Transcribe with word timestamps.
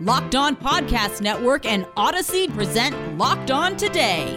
Locked 0.00 0.34
On 0.34 0.54
Podcast 0.54 1.22
Network 1.22 1.64
and 1.64 1.86
Audacy 1.96 2.52
present 2.54 3.16
Locked 3.16 3.50
On 3.50 3.78
Today. 3.78 4.36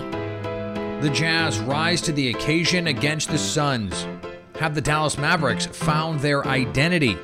The 1.02 1.10
Jazz 1.10 1.60
rise 1.60 2.00
to 2.02 2.14
the 2.14 2.30
occasion 2.30 2.88
against 2.88 3.30
the 3.30 3.38
Suns. 3.38 4.08
Have 4.58 4.74
the 4.74 4.80
Dallas 4.80 5.18
Mavericks 5.18 5.66
found 5.66 6.22
their 6.22 6.48
identity? 6.48 7.18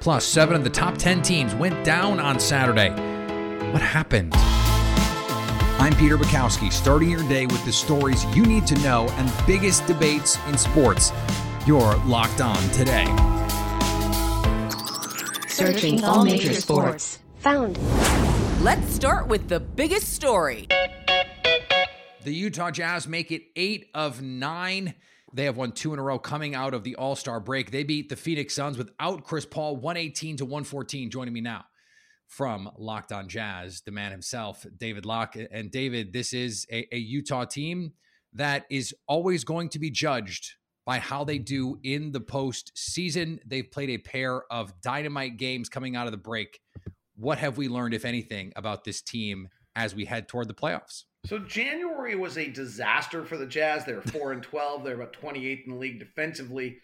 Plus, 0.00 0.24
seven 0.24 0.56
of 0.56 0.64
the 0.64 0.70
top 0.70 0.98
10 0.98 1.22
teams 1.22 1.54
went 1.54 1.84
down 1.84 2.18
on 2.18 2.40
Saturday. 2.40 2.90
What 3.70 3.82
happened? 3.82 4.32
I'm 5.78 5.94
Peter 5.94 6.18
Bukowski, 6.18 6.72
starting 6.72 7.08
your 7.08 7.26
day 7.28 7.46
with 7.46 7.64
the 7.64 7.72
stories 7.72 8.24
you 8.34 8.44
need 8.44 8.66
to 8.66 8.74
know 8.80 9.08
and 9.10 9.32
biggest 9.46 9.86
debates 9.86 10.36
in 10.48 10.58
sports. 10.58 11.12
You're 11.68 11.94
locked 11.98 12.40
on 12.40 12.60
today. 12.70 13.06
Searching 15.46 16.02
all 16.02 16.24
major 16.24 16.54
sports. 16.54 17.20
Found. 17.40 17.78
Let's 18.62 18.92
start 18.92 19.26
with 19.26 19.48
the 19.48 19.60
biggest 19.60 20.12
story. 20.12 20.68
The 22.22 22.34
Utah 22.34 22.70
Jazz 22.70 23.08
make 23.08 23.32
it 23.32 23.44
eight 23.56 23.86
of 23.94 24.20
nine. 24.20 24.94
They 25.32 25.44
have 25.44 25.56
won 25.56 25.72
two 25.72 25.94
in 25.94 25.98
a 25.98 26.02
row 26.02 26.18
coming 26.18 26.54
out 26.54 26.74
of 26.74 26.84
the 26.84 26.96
All 26.96 27.16
Star 27.16 27.40
break. 27.40 27.70
They 27.70 27.82
beat 27.82 28.10
the 28.10 28.16
Phoenix 28.16 28.54
Suns 28.54 28.76
without 28.76 29.24
Chris 29.24 29.46
Paul, 29.46 29.76
118 29.76 30.36
to 30.36 30.44
114. 30.44 31.10
Joining 31.10 31.32
me 31.32 31.40
now 31.40 31.64
from 32.26 32.70
Locked 32.76 33.10
On 33.10 33.26
Jazz, 33.26 33.80
the 33.86 33.90
man 33.90 34.10
himself, 34.10 34.66
David 34.76 35.06
Locke. 35.06 35.36
And 35.50 35.70
David, 35.70 36.12
this 36.12 36.34
is 36.34 36.66
a, 36.70 36.94
a 36.94 36.98
Utah 36.98 37.46
team 37.46 37.92
that 38.34 38.66
is 38.70 38.94
always 39.08 39.44
going 39.44 39.70
to 39.70 39.78
be 39.78 39.90
judged 39.90 40.56
by 40.84 40.98
how 40.98 41.24
they 41.24 41.38
do 41.38 41.78
in 41.82 42.12
the 42.12 42.20
postseason. 42.20 43.38
They've 43.46 43.70
played 43.70 43.88
a 43.88 43.98
pair 43.98 44.42
of 44.52 44.78
dynamite 44.82 45.38
games 45.38 45.70
coming 45.70 45.96
out 45.96 46.06
of 46.06 46.12
the 46.12 46.18
break. 46.18 46.60
What 47.20 47.36
have 47.36 47.58
we 47.58 47.68
learned, 47.68 47.92
if 47.92 48.06
anything, 48.06 48.50
about 48.56 48.84
this 48.84 49.02
team 49.02 49.50
as 49.76 49.94
we 49.94 50.06
head 50.06 50.26
toward 50.26 50.48
the 50.48 50.54
playoffs? 50.54 51.04
So 51.26 51.38
January 51.38 52.16
was 52.16 52.38
a 52.38 52.48
disaster 52.48 53.26
for 53.26 53.36
the 53.36 53.44
Jazz. 53.44 53.84
They 53.84 53.92
were 53.92 54.00
four 54.06 54.32
and 54.32 54.42
twelve. 54.42 54.84
They're 54.84 54.94
about 54.94 55.12
twenty 55.12 55.46
eighth 55.46 55.66
in 55.66 55.72
the 55.72 55.78
league 55.78 55.98
defensively. 55.98 56.78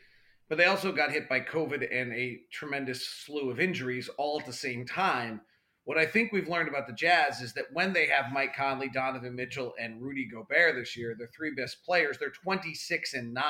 But 0.51 0.59
they 0.59 0.67
also 0.67 0.93
got 0.93 1.11
hit 1.11 1.27
by 1.27 1.41
COVID 1.41 1.89
and 1.91 2.13
a 2.13 2.41
tremendous 2.53 3.07
slew 3.07 3.51
of 3.51 3.59
injuries 3.59 4.11
all 4.19 4.39
at 4.39 4.45
the 4.45 4.53
same 4.53 4.85
time. 4.85 5.41
What 5.85 5.97
I 5.97 6.05
think 6.05 6.33
we've 6.33 6.49
learned 6.49 6.69
about 6.69 6.87
the 6.87 6.93
Jazz 6.93 7.41
is 7.41 7.55
that 7.55 7.73
when 7.73 7.95
they 7.95 8.07
have 8.07 8.31
Mike 8.31 8.55
Conley, 8.55 8.91
Donovan 8.91 9.35
Mitchell, 9.35 9.73
and 9.81 10.03
Rudy 10.03 10.29
Gobert 10.31 10.75
this 10.75 10.99
year, 10.99 11.15
their 11.17 11.31
three 11.35 11.55
best 11.55 11.83
players, 11.83 12.19
they're 12.19 12.29
26 12.29 13.15
and 13.15 13.33
9. 13.33 13.43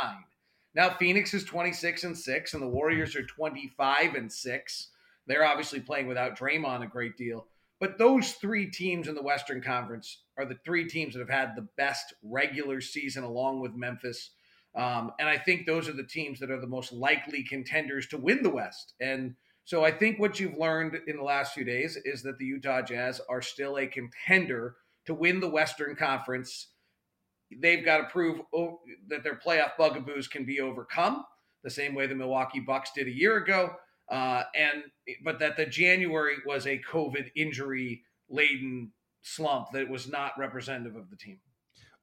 Now 0.75 0.91
Phoenix 0.91 1.35
is 1.35 1.45
26 1.45 2.05
and 2.05 2.17
6, 2.17 2.55
and 2.55 2.63
the 2.63 2.69
Warriors 2.69 3.17
are 3.17 3.27
25 3.27 4.15
and 4.15 4.33
6. 4.33 4.89
They're 5.27 5.45
obviously 5.45 5.81
playing 5.81 6.07
without 6.07 6.39
Draymond 6.39 6.85
a 6.85 6.89
great 6.89 7.17
deal. 7.17 7.47
But 7.79 7.99
those 7.99 8.33
three 8.33 8.71
teams 8.71 9.07
in 9.07 9.15
the 9.15 9.23
Western 9.23 9.61
Conference 9.61 10.23
are 10.39 10.47
the 10.47 10.59
three 10.65 10.89
teams 10.89 11.15
that 11.15 11.21
have 11.21 11.29
had 11.29 11.55
the 11.55 11.69
best 11.77 12.15
regular 12.23 12.81
season 12.81 13.25
along 13.25 13.61
with 13.61 13.75
Memphis 13.75 14.31
um, 14.77 15.13
and 15.19 15.27
I 15.27 15.39
think 15.39 15.65
those 15.65 15.89
are 15.89 15.95
the 15.95 16.05
teams 16.05 16.39
that 16.41 16.51
are 16.51 16.61
the 16.61 16.67
most 16.67 16.93
likely 16.93 17.43
contenders 17.43 18.07
to 18.09 18.19
win 18.19 18.43
the 18.43 18.51
West. 18.51 18.93
And 19.01 19.35
so 19.65 19.85
I 19.85 19.91
think 19.91 20.19
what 20.19 20.39
you've 20.39 20.59
learned 20.59 20.99
in 21.07 21.17
the 21.17 21.23
last 21.23 21.55
few 21.55 21.65
days 21.65 21.99
is 22.05 22.23
that 22.23 22.39
the 22.39 22.45
Utah 22.45 22.83
Jazz 22.83 23.21
are 23.29 23.41
still 23.41 23.79
a 23.79 23.87
contender 23.87 24.77
to 25.07 25.15
win 25.15 25.41
the 25.41 25.49
Western 25.49 25.97
Conference. 25.97 26.69
They've 27.59 27.85
got 27.85 27.99
to 27.99 28.05
prove 28.05 28.41
oh, 28.55 28.81
that 29.09 29.25
their 29.25 29.41
playoff 29.45 29.79
bugaboos 29.79 30.29
can 30.29 30.45
be 30.45 30.61
overcome 30.61 31.25
the 31.65 31.71
same 31.71 31.95
way 31.95 32.07
the 32.07 32.15
Milwaukee 32.15 32.61
Bucks 32.61 32.91
did 32.95 33.07
a 33.07 33.17
year 33.17 33.39
ago. 33.39 33.71
Uh, 34.11 34.45
and 34.55 34.83
but 35.25 35.39
that 35.41 35.57
the 35.57 35.67
January 35.67 36.37
was 36.47 36.67
a 36.67 36.81
COVID 36.91 37.31
injury 37.35 38.03
laden 38.29 38.93
slump 39.23 39.73
that 39.73 39.89
was 39.89 40.09
not 40.09 40.33
representative 40.39 40.95
of 40.97 41.11
the 41.11 41.17
team. 41.17 41.39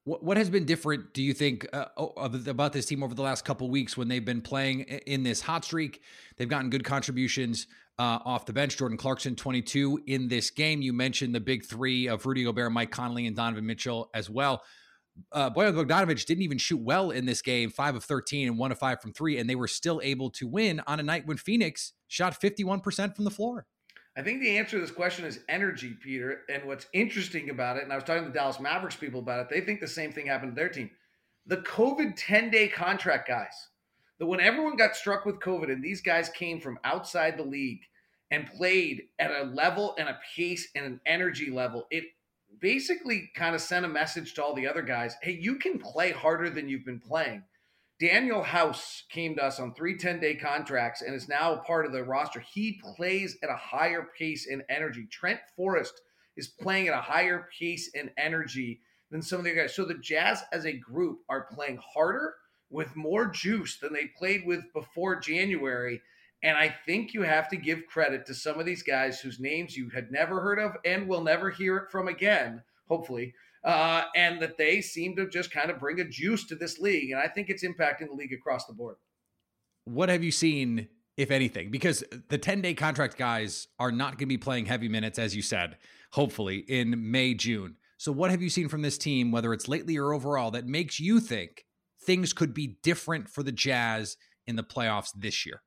What 0.04 0.22
what 0.22 0.36
has 0.36 0.50
been 0.50 0.66
different? 0.66 1.14
Do 1.14 1.24
you 1.24 1.34
think 1.34 1.66
uh, 1.72 1.86
about 1.96 2.74
this 2.74 2.86
team 2.86 3.04
over 3.04 3.16
the 3.16 3.22
last 3.22 3.46
couple 3.46 3.70
weeks 3.70 3.96
when 3.96 4.10
they've 4.10 4.26
been 4.26 4.42
playing 4.42 4.82
in 4.82 5.24
this 5.24 5.40
hot 5.40 5.64
streak? 5.64 6.02
They've 6.36 6.50
gotten 6.50 6.70
good 6.70 6.84
contributions 6.84 7.68
uh, 7.98 8.20
off 8.26 8.46
the 8.46 8.52
bench. 8.52 8.76
Jordan 8.76 8.98
Clarkson, 8.98 9.38
twenty 9.38 9.62
two 9.62 10.02
in 10.06 10.28
this 10.28 10.50
game. 10.50 10.82
You 10.82 10.92
mentioned 10.92 11.34
the 11.34 11.40
big 11.40 11.64
three 11.66 12.08
of 12.08 12.26
Rudy 12.26 12.44
Gobert, 12.44 12.74
Mike 12.74 12.92
Conley, 12.92 13.28
and 13.28 13.36
Donovan 13.36 13.66
Mitchell 13.66 14.10
as 14.14 14.30
well. 14.30 14.62
Uh, 15.32 15.50
Bojan 15.50 15.74
Bogdanovic 15.74 16.26
didn't 16.26 16.44
even 16.44 16.58
shoot 16.58 16.82
well 16.82 17.12
in 17.12 17.26
this 17.26 17.42
game, 17.42 17.70
five 17.70 17.96
of 17.96 18.04
thirteen 18.04 18.48
and 18.48 18.58
one 18.58 18.72
of 18.72 18.80
five 18.80 19.02
from 19.02 19.14
three, 19.14 19.38
and 19.38 19.50
they 19.50 19.56
were 19.56 19.68
still 19.68 20.02
able 20.04 20.30
to 20.32 20.48
win 20.48 20.82
on 20.88 21.00
a 21.00 21.04
night 21.04 21.28
when 21.28 21.38
Phoenix 21.38 21.94
shot 22.08 22.36
fifty 22.40 22.64
one 22.64 22.80
percent 22.80 23.16
from 23.16 23.26
the 23.26 23.32
floor. 23.32 23.68
I 24.16 24.22
think 24.22 24.42
the 24.42 24.58
answer 24.58 24.78
to 24.78 24.82
this 24.82 24.92
question 24.92 25.26
is 25.26 25.40
energy, 25.50 25.96
Peter. 26.02 26.42
And 26.48 26.66
what's 26.66 26.86
interesting 26.94 27.50
about 27.50 27.78
it, 27.78 27.84
and 27.84 27.92
I 27.92 27.96
was 27.96 28.04
talking 28.04 28.24
to 28.24 28.30
the 28.30 28.36
Dallas 28.36 28.60
Mavericks 28.60 28.96
people 28.96 29.20
about 29.20 29.40
it, 29.40 29.50
they 29.50 29.62
think 29.62 29.80
the 29.80 29.88
same 29.88 30.12
thing 30.12 30.28
happened 30.28 30.52
to 30.52 30.56
their 30.56 30.70
team. 30.70 30.92
The 31.48 31.58
COVID 31.58 32.14
10 32.16 32.52
day 32.52 32.68
contract 32.68 33.28
guys, 33.28 33.70
that 34.20 34.28
when 34.28 34.40
everyone 34.40 34.76
got 34.76 34.96
struck 34.96 35.26
with 35.26 35.40
COVID 35.40 35.72
and 35.72 35.84
these 35.84 36.02
guys 36.02 36.30
came 36.30 36.62
from 36.62 36.80
outside 36.84 37.38
the 37.38 37.44
league 37.44 37.82
and 38.30 38.48
played 38.48 39.04
at 39.18 39.32
a 39.32 39.46
level 39.46 39.96
and 39.98 40.08
a 40.08 40.20
pace 40.36 40.70
and 40.76 40.86
an 40.86 41.02
energy 41.06 41.50
level, 41.50 41.88
it 41.90 42.06
basically 42.60 43.30
kind 43.36 43.56
of 43.56 43.62
sent 43.62 43.86
a 43.86 43.90
message 43.90 44.34
to 44.34 44.44
all 44.44 44.54
the 44.54 44.68
other 44.68 44.82
guys 44.82 45.16
hey, 45.22 45.38
you 45.40 45.56
can 45.56 45.80
play 45.80 46.12
harder 46.12 46.50
than 46.50 46.70
you've 46.70 46.86
been 46.86 47.00
playing. 47.00 47.44
Danuel 48.02 48.44
House 48.44 49.04
came 49.10 49.36
to 49.36 49.44
us 49.44 49.60
on 49.60 49.74
three 49.74 49.98
10 49.98 50.20
day 50.20 50.36
contracts 50.36 51.02
and 51.02 51.16
is 51.16 51.30
now 51.30 51.54
a 51.54 51.64
part 51.64 51.86
of 51.86 51.92
the 51.92 52.04
roster. 52.04 52.40
He 52.40 52.82
plays 52.96 53.38
at 53.44 53.50
a 53.50 53.56
higher 53.56 54.10
pace 54.18 54.48
and 54.52 54.64
energy. 54.70 55.08
Trent 55.10 55.40
Forrest 55.56 56.02
is 56.36 56.48
playing 56.48 56.88
at 56.88 56.98
a 56.98 57.02
higher 57.02 57.48
pace 57.58 57.92
and 57.96 58.12
energy 58.18 58.82
than 59.12 59.22
some 59.22 59.40
of 59.40 59.46
the 59.46 59.54
guys. 59.54 59.76
So 59.76 59.86
the 59.86 59.94
Jazz 59.94 60.44
as 60.52 60.66
a 60.66 60.74
group 60.74 61.20
are 61.30 61.48
playing 61.54 61.80
harder 61.94 62.34
with 62.70 62.96
more 62.96 63.28
juice 63.28 63.78
than 63.78 63.94
they 63.94 64.08
played 64.18 64.46
with 64.46 64.64
before 64.74 65.20
January. 65.20 66.02
And 66.44 66.58
I 66.58 66.76
think 66.86 67.14
you 67.14 67.22
have 67.24 67.50
to 67.50 67.58
give 67.58 67.88
credit 67.88 68.26
to 68.28 68.36
some 68.36 68.60
of 68.60 68.66
these 68.66 68.84
guys 68.84 69.20
whose 69.20 69.40
names 69.40 69.76
you 69.76 69.90
had 69.90 70.12
never 70.12 70.42
heard 70.42 70.60
of 70.60 70.74
and 70.86 71.08
will 71.08 71.24
never 71.24 71.50
hear 71.50 71.78
it 71.78 71.92
from 71.92 72.08
again, 72.08 72.62
hopefully 72.88 73.34
uh, 73.64 74.04
and 74.16 74.42
that 74.42 74.58
they 74.58 74.82
seem 74.82 75.16
to 75.16 75.28
just 75.28 75.52
kind 75.52 75.70
of 75.70 75.80
bring 75.80 76.00
a 76.00 76.06
juice 76.06 76.46
to 76.46 76.56
this 76.56 76.80
league. 76.80 77.12
And 77.12 77.20
I 77.20 77.28
think 77.28 77.50
it's 77.50 77.64
impacting 77.64 78.08
the 78.08 78.16
league 78.16 78.34
across 78.34 78.66
the 78.66 78.74
board. 78.74 78.98
What 79.86 80.10
have 80.10 80.24
you 80.24 80.32
seen, 80.32 80.88
if 81.18 81.32
anything? 81.32 81.72
Because 81.72 82.04
the 82.30 82.38
10 82.38 82.62
day 82.62 82.74
contract 82.74 83.18
guys 83.18 83.68
are 83.80 83.92
not 83.92 84.12
going 84.12 84.20
to 84.20 84.26
be 84.28 84.38
playing 84.38 84.66
heavy 84.66 84.90
minutes, 84.90 85.18
as 85.18 85.36
you 85.36 85.42
said, 85.42 85.78
hopefully 86.12 86.58
in 86.68 87.12
May, 87.12 87.34
June. 87.34 87.78
So, 87.98 88.12
what 88.12 88.32
have 88.32 88.42
you 88.42 88.50
seen 88.50 88.68
from 88.68 88.82
this 88.82 88.98
team, 88.98 89.32
whether 89.32 89.54
it's 89.54 89.70
lately 89.70 89.98
or 89.98 90.14
overall, 90.14 90.52
that 90.52 90.66
makes 90.66 91.00
you 91.00 91.22
think 91.22 91.66
things 92.06 92.34
could 92.34 92.54
be 92.54 92.78
different 92.84 93.30
for 93.30 93.44
the 93.44 93.52
Jazz 93.52 94.18
in 94.46 94.58
the 94.58 94.64
playoffs 94.64 95.12
this 95.16 95.46
year? 95.46 95.62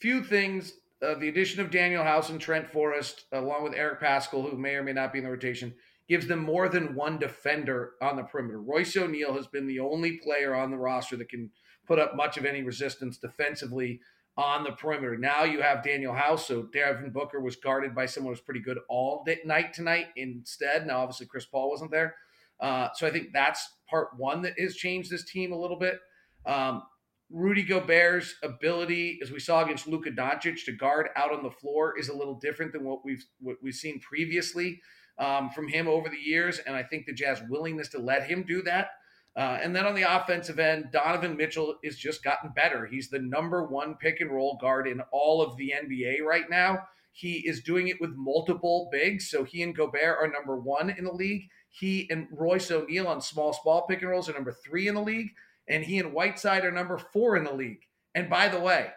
Few 0.00 0.24
things. 0.24 0.74
Uh, 1.02 1.14
the 1.14 1.28
addition 1.28 1.60
of 1.60 1.70
Danuel 1.70 2.04
House 2.04 2.28
and 2.28 2.40
Trent 2.40 2.70
Forrest, 2.70 3.24
along 3.32 3.64
with 3.64 3.74
Eric 3.74 4.00
Paschall, 4.00 4.50
who 4.50 4.56
may 4.56 4.74
or 4.74 4.82
may 4.82 4.92
not 4.92 5.12
be 5.12 5.18
in 5.18 5.24
the 5.24 5.30
rotation, 5.30 5.74
gives 6.08 6.26
them 6.26 6.40
more 6.40 6.68
than 6.68 6.94
one 6.94 7.18
defender 7.18 7.92
on 8.02 8.16
the 8.16 8.22
perimeter. 8.22 8.60
Royce 8.60 8.96
O'Neale 8.96 9.34
has 9.34 9.46
been 9.46 9.66
the 9.66 9.80
only 9.80 10.18
player 10.18 10.54
on 10.54 10.70
the 10.70 10.76
roster 10.76 11.16
that 11.16 11.28
can 11.28 11.50
put 11.86 11.98
up 11.98 12.16
much 12.16 12.36
of 12.36 12.44
any 12.44 12.62
resistance 12.62 13.16
defensively 13.16 14.00
on 14.36 14.64
the 14.64 14.72
perimeter. 14.72 15.16
Now 15.16 15.44
you 15.44 15.62
have 15.62 15.84
Danuel 15.84 16.16
House, 16.16 16.46
so 16.46 16.62
Devin 16.62 17.10
Booker 17.10 17.40
was 17.40 17.56
guarded 17.56 17.94
by 17.94 18.06
someone 18.06 18.32
who's 18.32 18.40
pretty 18.40 18.60
good 18.60 18.78
all 18.88 19.22
day, 19.24 19.38
night 19.44 19.72
tonight 19.72 20.06
instead. 20.16 20.86
Now, 20.86 21.00
obviously, 21.00 21.26
Chris 21.26 21.46
Paul 21.46 21.70
wasn't 21.70 21.90
there. 21.90 22.16
Uh, 22.58 22.88
so 22.94 23.06
I 23.06 23.10
think 23.10 23.28
that's 23.32 23.70
part 23.88 24.08
one 24.16 24.42
that 24.42 24.58
has 24.58 24.74
changed 24.74 25.10
this 25.10 25.24
team 25.24 25.52
a 25.52 25.58
little 25.58 25.78
bit. 25.78 25.98
Um, 26.46 26.82
Rudy 27.30 27.62
Gobert's 27.62 28.34
ability, 28.42 29.20
as 29.22 29.30
we 29.30 29.38
saw 29.38 29.64
against 29.64 29.86
Luka 29.86 30.10
Doncic, 30.10 30.64
to 30.64 30.72
guard 30.72 31.08
out 31.14 31.32
on 31.32 31.42
the 31.42 31.50
floor 31.50 31.98
is 31.98 32.08
a 32.08 32.16
little 32.16 32.34
different 32.34 32.72
than 32.72 32.84
what 32.84 33.04
we've 33.04 33.24
what 33.40 33.56
we've 33.62 33.74
seen 33.74 34.00
previously 34.00 34.80
um, 35.18 35.50
from 35.50 35.68
him 35.68 35.86
over 35.86 36.08
the 36.08 36.16
years, 36.16 36.58
and 36.58 36.74
I 36.74 36.82
think 36.82 37.06
the 37.06 37.12
Jazz 37.12 37.40
willingness 37.48 37.88
to 37.90 37.98
let 37.98 38.24
him 38.24 38.44
do 38.46 38.62
that. 38.62 38.90
Uh, 39.36 39.58
and 39.62 39.76
then 39.76 39.86
on 39.86 39.94
the 39.94 40.02
offensive 40.02 40.58
end, 40.58 40.86
Donovan 40.92 41.36
Mitchell 41.36 41.76
has 41.84 41.96
just 41.96 42.24
gotten 42.24 42.50
better. 42.50 42.86
He's 42.86 43.10
the 43.10 43.20
number 43.20 43.64
one 43.64 43.94
pick 43.94 44.20
and 44.20 44.30
roll 44.30 44.58
guard 44.60 44.88
in 44.88 45.00
all 45.12 45.40
of 45.40 45.56
the 45.56 45.72
NBA 45.82 46.22
right 46.26 46.50
now. 46.50 46.80
He 47.12 47.46
is 47.46 47.62
doing 47.62 47.88
it 47.88 48.00
with 48.00 48.10
multiple 48.16 48.88
bigs. 48.90 49.30
So 49.30 49.44
he 49.44 49.62
and 49.62 49.74
Gobert 49.74 50.18
are 50.20 50.28
number 50.28 50.56
one 50.56 50.90
in 50.90 51.04
the 51.04 51.12
league. 51.12 51.48
He 51.68 52.08
and 52.10 52.26
Royce 52.32 52.70
O'Neale 52.70 53.06
on 53.06 53.20
small, 53.20 53.52
small 53.52 53.86
pick 53.86 54.02
and 54.02 54.10
rolls 54.10 54.28
are 54.28 54.32
number 54.32 54.52
three 54.52 54.88
in 54.88 54.94
the 54.94 55.00
league. 55.00 55.30
And 55.70 55.84
he 55.84 55.98
and 55.98 56.12
Whiteside 56.12 56.64
are 56.64 56.72
number 56.72 56.98
four 56.98 57.36
in 57.36 57.44
the 57.44 57.54
league. 57.54 57.86
And 58.14 58.28
by 58.28 58.48
the 58.48 58.60
way, 58.60 58.88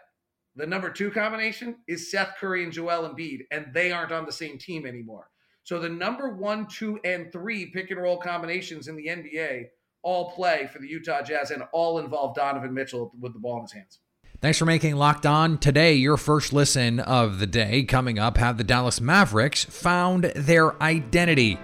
the 0.56 0.66
number 0.66 0.90
two 0.90 1.10
combination 1.10 1.76
is 1.88 2.10
Seth 2.10 2.34
Curry 2.38 2.64
and 2.64 2.72
Joel 2.72 3.08
Embiid, 3.08 3.46
and 3.50 3.72
they 3.72 3.92
aren't 3.92 4.12
on 4.12 4.26
the 4.26 4.32
same 4.32 4.58
team 4.58 4.84
anymore. 4.84 5.30
So 5.62 5.78
the 5.78 5.88
number 5.88 6.34
one, 6.34 6.66
two, 6.66 7.00
and 7.04 7.32
three 7.32 7.66
pick 7.66 7.90
and 7.90 8.00
roll 8.00 8.18
combinations 8.18 8.88
in 8.88 8.96
the 8.96 9.06
NBA 9.06 9.66
all 10.02 10.32
play 10.32 10.68
for 10.70 10.80
the 10.80 10.86
Utah 10.88 11.22
Jazz 11.22 11.50
and 11.50 11.62
all 11.72 11.98
involve 11.98 12.34
Donovan 12.34 12.74
Mitchell 12.74 13.12
with 13.18 13.32
the 13.32 13.38
ball 13.38 13.56
in 13.56 13.62
his 13.62 13.72
hands. 13.72 14.00
Thanks 14.42 14.58
for 14.58 14.66
making 14.66 14.96
Locked 14.96 15.24
On 15.24 15.56
today 15.56 15.94
your 15.94 16.18
first 16.18 16.52
listen 16.52 17.00
of 17.00 17.38
the 17.38 17.46
day. 17.46 17.84
Coming 17.84 18.18
up, 18.18 18.36
have 18.36 18.58
the 18.58 18.64
Dallas 18.64 19.00
Mavericks 19.00 19.64
found 19.64 20.24
their 20.36 20.80
identity? 20.82 21.58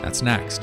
That's 0.00 0.20
next. 0.20 0.62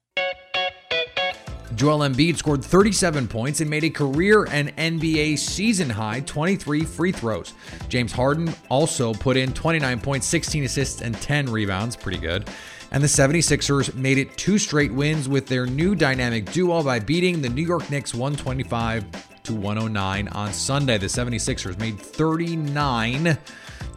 Joel 1.75 1.99
Embiid 1.99 2.37
scored 2.37 2.63
37 2.63 3.27
points 3.27 3.61
and 3.61 3.69
made 3.69 3.83
a 3.83 3.89
career 3.89 4.45
and 4.51 4.75
NBA 4.75 5.37
season 5.37 5.89
high 5.89 6.19
23 6.21 6.83
free 6.83 7.11
throws. 7.11 7.53
James 7.87 8.11
Harden 8.11 8.53
also 8.69 9.13
put 9.13 9.37
in 9.37 9.53
29 9.53 9.99
points, 10.01 10.27
16 10.27 10.65
assists, 10.65 11.01
and 11.01 11.15
10 11.21 11.49
rebounds. 11.49 11.95
Pretty 11.95 12.19
good. 12.19 12.49
And 12.91 13.01
the 13.01 13.07
76ers 13.07 13.95
made 13.95 14.17
it 14.17 14.37
two 14.37 14.57
straight 14.57 14.91
wins 14.91 15.29
with 15.29 15.47
their 15.47 15.65
new 15.65 15.95
dynamic 15.95 16.51
duo 16.51 16.83
by 16.83 16.99
beating 16.99 17.41
the 17.41 17.49
New 17.49 17.65
York 17.65 17.89
Knicks 17.89 18.13
125 18.13 19.05
to 19.43 19.53
109 19.53 20.27
on 20.27 20.51
Sunday. 20.51 20.97
The 20.97 21.07
76ers 21.07 21.79
made 21.79 21.97
39 21.97 23.37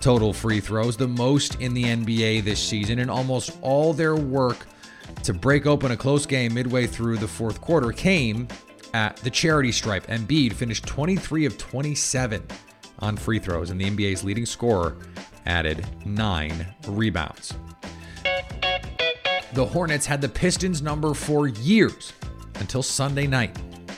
total 0.00 0.32
free 0.32 0.60
throws, 0.60 0.96
the 0.96 1.08
most 1.08 1.60
in 1.60 1.74
the 1.74 1.84
NBA 1.84 2.44
this 2.44 2.60
season, 2.62 3.00
and 3.00 3.10
almost 3.10 3.56
all 3.62 3.92
their 3.92 4.14
work 4.14 4.66
to 5.24 5.32
break 5.32 5.66
open 5.66 5.90
a 5.90 5.96
close 5.96 6.26
game 6.26 6.54
midway 6.54 6.86
through 6.86 7.16
the 7.16 7.28
fourth 7.28 7.60
quarter 7.60 7.92
came 7.92 8.46
at 8.92 9.16
the 9.18 9.30
charity 9.30 9.72
stripe. 9.72 10.06
Embiid 10.06 10.52
finished 10.52 10.86
23 10.86 11.46
of 11.46 11.58
27 11.58 12.46
on 13.00 13.16
free 13.16 13.38
throws, 13.38 13.70
and 13.70 13.80
the 13.80 13.90
NBA's 13.90 14.22
leading 14.22 14.46
scorer 14.46 14.96
added 15.46 15.86
nine 16.04 16.66
rebounds. 16.86 17.54
The 19.54 19.64
Hornets 19.64 20.06
had 20.06 20.20
the 20.20 20.28
Pistons 20.28 20.82
number 20.82 21.14
for 21.14 21.48
years 21.48 22.12
until 22.56 22.82
Sunday 22.82 23.26
night. 23.26 23.56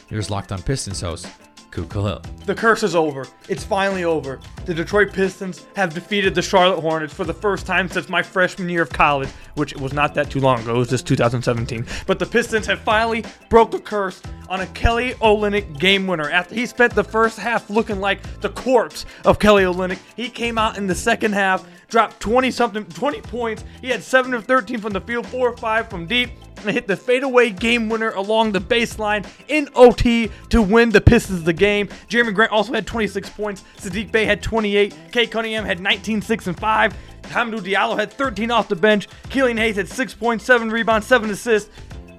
Here's 0.08 0.30
Locked 0.30 0.52
on 0.52 0.62
Pistons 0.62 1.00
host 1.00 1.26
Khalil. 1.70 2.22
The 2.46 2.54
curse 2.54 2.82
is 2.82 2.94
over. 2.94 3.26
It's 3.48 3.64
finally 3.64 4.04
over. 4.04 4.40
The 4.66 4.74
Detroit 4.74 5.12
Pistons 5.12 5.64
have 5.76 5.94
defeated 5.94 6.34
the 6.34 6.42
Charlotte 6.42 6.80
Hornets 6.80 7.14
for 7.14 7.22
the 7.22 7.32
first 7.32 7.66
time 7.66 7.88
since 7.88 8.08
my 8.08 8.20
freshman 8.20 8.68
year 8.68 8.82
of 8.82 8.90
college, 8.90 9.28
which 9.54 9.72
was 9.76 9.92
not 9.92 10.12
that 10.14 10.28
too 10.28 10.40
long 10.40 10.58
ago. 10.58 10.74
It 10.74 10.78
was 10.78 10.90
just 10.90 11.06
2017. 11.06 11.86
But 12.04 12.18
the 12.18 12.26
Pistons 12.26 12.66
have 12.66 12.80
finally 12.80 13.24
broke 13.48 13.70
the 13.70 13.78
curse 13.78 14.20
on 14.48 14.62
a 14.62 14.66
Kelly 14.66 15.12
Olynyk 15.20 15.78
game 15.78 16.08
winner. 16.08 16.28
After 16.28 16.56
he 16.56 16.66
spent 16.66 16.96
the 16.96 17.04
first 17.04 17.38
half 17.38 17.70
looking 17.70 18.00
like 18.00 18.20
the 18.40 18.48
corpse 18.48 19.06
of 19.24 19.38
Kelly 19.38 19.62
Olynyk, 19.62 20.00
he 20.16 20.28
came 20.28 20.58
out 20.58 20.76
in 20.76 20.88
the 20.88 20.96
second 20.96 21.34
half, 21.34 21.64
dropped 21.88 22.20
20 22.20 22.50
something, 22.50 22.84
20 22.84 23.20
points. 23.22 23.64
He 23.80 23.88
had 23.88 24.02
7 24.02 24.34
of 24.34 24.44
13 24.44 24.78
from 24.78 24.92
the 24.92 25.00
field, 25.00 25.26
4 25.26 25.48
or 25.48 25.56
5 25.56 25.88
from 25.88 26.06
deep 26.06 26.30
and 26.64 26.74
hit 26.74 26.86
the 26.86 26.96
fadeaway 26.96 27.50
game 27.50 27.88
winner 27.88 28.10
along 28.10 28.52
the 28.52 28.60
baseline 28.60 29.26
in 29.48 29.68
OT 29.74 30.30
to 30.50 30.62
win 30.62 30.90
the 30.90 31.00
Pistons 31.00 31.44
the 31.44 31.52
game. 31.52 31.88
Jerami 32.08 32.34
Grant 32.34 32.52
also 32.52 32.72
had 32.72 32.86
26 32.86 33.30
points. 33.30 33.64
Saddiq 33.76 34.10
Bey 34.10 34.24
had 34.24 34.42
28. 34.42 34.94
Cade 35.12 35.30
Cunningham 35.30 35.64
had 35.64 35.80
19, 35.80 36.22
6, 36.22 36.46
and 36.46 36.58
5. 36.58 36.96
Hamidou 37.22 37.60
Diallo 37.60 37.98
had 37.98 38.12
13 38.12 38.50
off 38.50 38.68
the 38.68 38.76
bench. 38.76 39.08
Killian 39.28 39.56
Hayes 39.56 39.76
had 39.76 39.86
6.7 39.86 40.70
rebounds, 40.70 41.06
7 41.06 41.30
assists. 41.30 41.70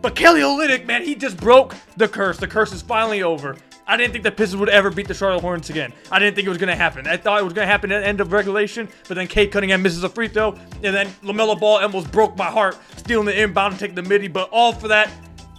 But 0.02 0.16
Kelly 0.16 0.42
Olynyk, 0.42 0.86
man, 0.86 1.04
he 1.04 1.16
just 1.16 1.38
broke 1.38 1.76
the 1.96 2.08
curse. 2.08 2.38
The 2.38 2.48
curse 2.48 2.72
is 2.72 2.82
finally 2.82 3.24
over. 3.24 3.58
I 3.90 3.96
didn't 3.96 4.12
think 4.12 4.26
the 4.26 4.32
Pistons 4.32 4.60
would 4.60 4.70
ever 4.70 4.92
beat 4.92 5.08
the 5.08 5.14
Charlotte 5.14 5.42
Hornets 5.42 5.70
again. 5.70 5.94
I 6.12 6.20
didn't 6.20 6.36
think 6.36 6.46
it 6.46 6.50
was 6.50 6.58
going 6.58 6.70
to 6.70 6.76
happen. 6.76 7.08
I 7.08 7.16
thought 7.16 7.40
it 7.40 7.44
was 7.44 7.54
going 7.54 7.66
to 7.66 7.72
happen 7.72 7.92
at 7.92 8.02
the 8.02 8.08
end 8.08 8.20
of 8.20 8.34
regulation, 8.34 8.90
but 9.08 9.16
then 9.16 9.28
Cade 9.28 9.52
Cunningham 9.52 9.82
misses 9.82 10.04
a 10.04 10.10
free 10.10 10.28
throw, 10.28 10.52
and 10.84 10.94
then 10.94 11.08
LaMelo 11.24 11.58
Ball 11.58 11.80
almost 11.80 12.12
broke 12.12 12.38
my 12.38 12.48
heart, 12.48 12.78
stealing 12.98 13.26
the 13.26 13.42
inbound 13.42 13.74
and 13.74 13.80
taking 13.80 13.96
the 13.96 14.04
midi, 14.04 14.28
but 14.28 14.50
all 14.52 14.74
for 14.74 14.90
that, 14.90 15.10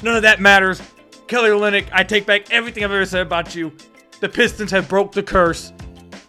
none 0.02 0.14
of 0.14 0.22
that 0.22 0.40
matters. 0.40 0.82
Kelly 1.26 1.48
Olynyk, 1.50 1.88
I 1.92 2.04
take 2.04 2.26
back 2.26 2.50
everything 2.50 2.84
I've 2.84 2.92
ever 2.92 3.06
said 3.06 3.22
about 3.22 3.54
you. 3.54 3.72
The 4.20 4.28
Pistons 4.28 4.70
have 4.72 4.88
broke 4.88 5.12
the 5.12 5.22
curse. 5.22 5.72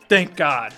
Thank 0.08 0.36
God. 0.36 0.74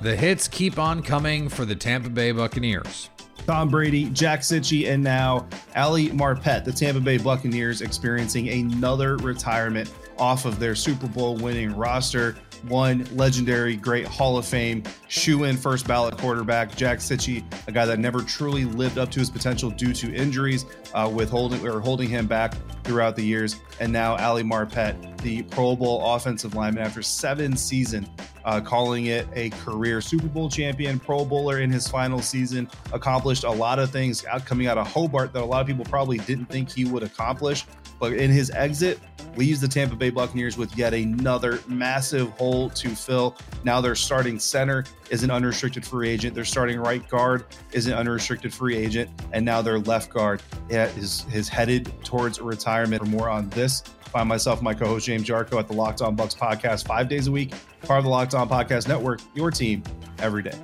The 0.00 0.14
hits 0.14 0.46
keep 0.46 0.78
on 0.78 1.02
coming 1.02 1.48
for 1.48 1.64
the 1.64 1.74
Tampa 1.74 2.08
Bay 2.08 2.30
Buccaneers. 2.30 3.10
Tom 3.48 3.70
Brady, 3.70 4.10
Jack 4.10 4.40
Cichy, 4.40 4.90
and 4.90 5.02
now 5.02 5.48
Ali 5.74 6.10
Marpet, 6.10 6.66
the 6.66 6.70
Tampa 6.70 7.00
Bay 7.00 7.16
Buccaneers, 7.16 7.80
experiencing 7.80 8.50
another 8.50 9.16
retirement 9.16 9.90
off 10.18 10.44
of 10.44 10.58
their 10.58 10.74
Super 10.74 11.06
Bowl 11.06 11.34
winning 11.34 11.74
roster. 11.74 12.36
One 12.66 13.06
legendary, 13.14 13.76
great 13.76 14.06
Hall 14.06 14.36
of 14.36 14.46
Fame 14.46 14.82
shoe 15.06 15.44
in 15.44 15.56
first 15.56 15.86
ballot 15.86 16.18
quarterback, 16.18 16.74
Jack 16.74 16.98
Cichy, 16.98 17.44
a 17.66 17.72
guy 17.72 17.86
that 17.86 17.98
never 17.98 18.20
truly 18.22 18.64
lived 18.64 18.98
up 18.98 19.10
to 19.12 19.20
his 19.20 19.30
potential 19.30 19.70
due 19.70 19.92
to 19.92 20.12
injuries, 20.12 20.66
uh, 20.94 21.10
with 21.12 21.30
holding 21.30 21.66
or 21.66 21.80
holding 21.80 22.08
him 22.08 22.26
back 22.26 22.54
throughout 22.84 23.16
the 23.16 23.22
years. 23.22 23.60
And 23.80 23.92
now 23.92 24.16
Ali 24.16 24.42
Marpet, 24.42 25.20
the 25.22 25.42
Pro 25.42 25.76
Bowl 25.76 26.14
offensive 26.14 26.54
lineman, 26.54 26.84
after 26.84 27.02
seven 27.02 27.56
seasons, 27.56 28.08
uh, 28.44 28.60
calling 28.60 29.06
it 29.06 29.26
a 29.34 29.50
career 29.50 30.00
Super 30.00 30.26
Bowl 30.26 30.48
champion, 30.48 30.98
Pro 30.98 31.24
Bowler 31.24 31.60
in 31.60 31.70
his 31.70 31.86
final 31.86 32.20
season, 32.20 32.68
accomplished 32.92 33.44
a 33.44 33.50
lot 33.50 33.78
of 33.78 33.90
things 33.90 34.24
out, 34.26 34.44
coming 34.44 34.66
out 34.66 34.78
of 34.78 34.86
Hobart 34.86 35.32
that 35.32 35.42
a 35.42 35.44
lot 35.44 35.60
of 35.60 35.66
people 35.66 35.84
probably 35.84 36.18
didn't 36.18 36.46
think 36.46 36.70
he 36.70 36.84
would 36.84 37.02
accomplish. 37.02 37.66
But 38.00 38.14
in 38.14 38.30
his 38.30 38.50
exit, 38.50 39.00
leaves 39.38 39.60
the 39.60 39.68
Tampa 39.68 39.94
Bay 39.94 40.10
Buccaneers 40.10 40.58
with 40.58 40.76
yet 40.76 40.92
another 40.92 41.60
massive 41.68 42.28
hole 42.30 42.68
to 42.70 42.90
fill. 42.90 43.36
Now 43.64 43.80
their 43.80 43.94
starting 43.94 44.38
center 44.38 44.84
is 45.10 45.22
an 45.22 45.30
unrestricted 45.30 45.86
free 45.86 46.08
agent. 46.10 46.34
Their 46.34 46.44
starting 46.44 46.78
right 46.80 47.08
guard 47.08 47.46
is 47.72 47.86
an 47.86 47.94
unrestricted 47.94 48.52
free 48.52 48.76
agent, 48.76 49.08
and 49.32 49.44
now 49.44 49.62
their 49.62 49.78
left 49.78 50.10
guard 50.10 50.42
is 50.68 51.24
is 51.32 51.48
headed 51.48 51.92
towards 52.04 52.40
retirement. 52.40 53.02
For 53.02 53.08
more 53.08 53.30
on 53.30 53.48
this, 53.50 53.82
find 54.08 54.28
myself, 54.28 54.60
my 54.60 54.74
co-host 54.74 55.06
James 55.06 55.24
Jarko 55.26 55.58
at 55.58 55.68
the 55.68 55.74
Locked 55.74 56.02
On 56.02 56.16
Bucs 56.16 56.36
podcast 56.36 56.86
five 56.86 57.08
days 57.08 57.28
a 57.28 57.32
week, 57.32 57.54
part 57.82 57.98
of 57.98 58.04
the 58.04 58.10
Locked 58.10 58.34
On 58.34 58.48
Podcast 58.48 58.88
Network. 58.88 59.20
Your 59.34 59.50
team 59.50 59.82
every 60.18 60.42
day. 60.42 60.58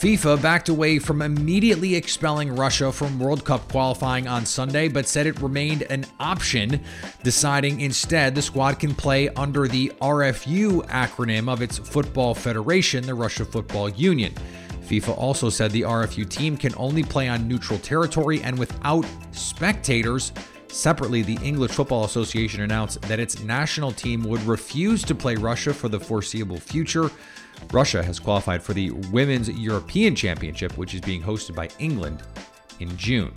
FIFA 0.00 0.42
backed 0.42 0.68
away 0.68 0.98
from 0.98 1.22
immediately 1.22 1.94
expelling 1.94 2.54
Russia 2.54 2.92
from 2.92 3.18
World 3.18 3.46
Cup 3.46 3.66
qualifying 3.72 4.28
on 4.28 4.44
Sunday, 4.44 4.88
but 4.88 5.08
said 5.08 5.26
it 5.26 5.40
remained 5.40 5.84
an 5.84 6.04
option, 6.20 6.82
deciding 7.22 7.80
instead 7.80 8.34
the 8.34 8.42
squad 8.42 8.78
can 8.78 8.94
play 8.94 9.30
under 9.30 9.66
the 9.66 9.90
RFU 10.02 10.86
acronym 10.88 11.50
of 11.50 11.62
its 11.62 11.78
football 11.78 12.34
federation, 12.34 13.06
the 13.06 13.14
Russia 13.14 13.46
Football 13.46 13.88
Union. 13.88 14.34
FIFA 14.82 15.16
also 15.16 15.48
said 15.48 15.70
the 15.70 15.82
RFU 15.82 16.28
team 16.28 16.58
can 16.58 16.74
only 16.76 17.02
play 17.02 17.28
on 17.28 17.48
neutral 17.48 17.78
territory 17.78 18.42
and 18.42 18.58
without 18.58 19.06
spectators. 19.32 20.30
Separately, 20.76 21.22
the 21.22 21.38
English 21.42 21.70
Football 21.70 22.04
Association 22.04 22.60
announced 22.60 23.00
that 23.02 23.18
its 23.18 23.42
national 23.42 23.92
team 23.92 24.22
would 24.24 24.42
refuse 24.42 25.02
to 25.04 25.14
play 25.14 25.34
Russia 25.34 25.72
for 25.72 25.88
the 25.88 25.98
foreseeable 25.98 26.60
future. 26.60 27.10
Russia 27.72 28.02
has 28.02 28.20
qualified 28.20 28.62
for 28.62 28.74
the 28.74 28.90
Women's 29.10 29.48
European 29.48 30.14
Championship, 30.14 30.76
which 30.76 30.92
is 30.92 31.00
being 31.00 31.22
hosted 31.22 31.54
by 31.54 31.70
England 31.78 32.22
in 32.78 32.94
June. 32.98 33.32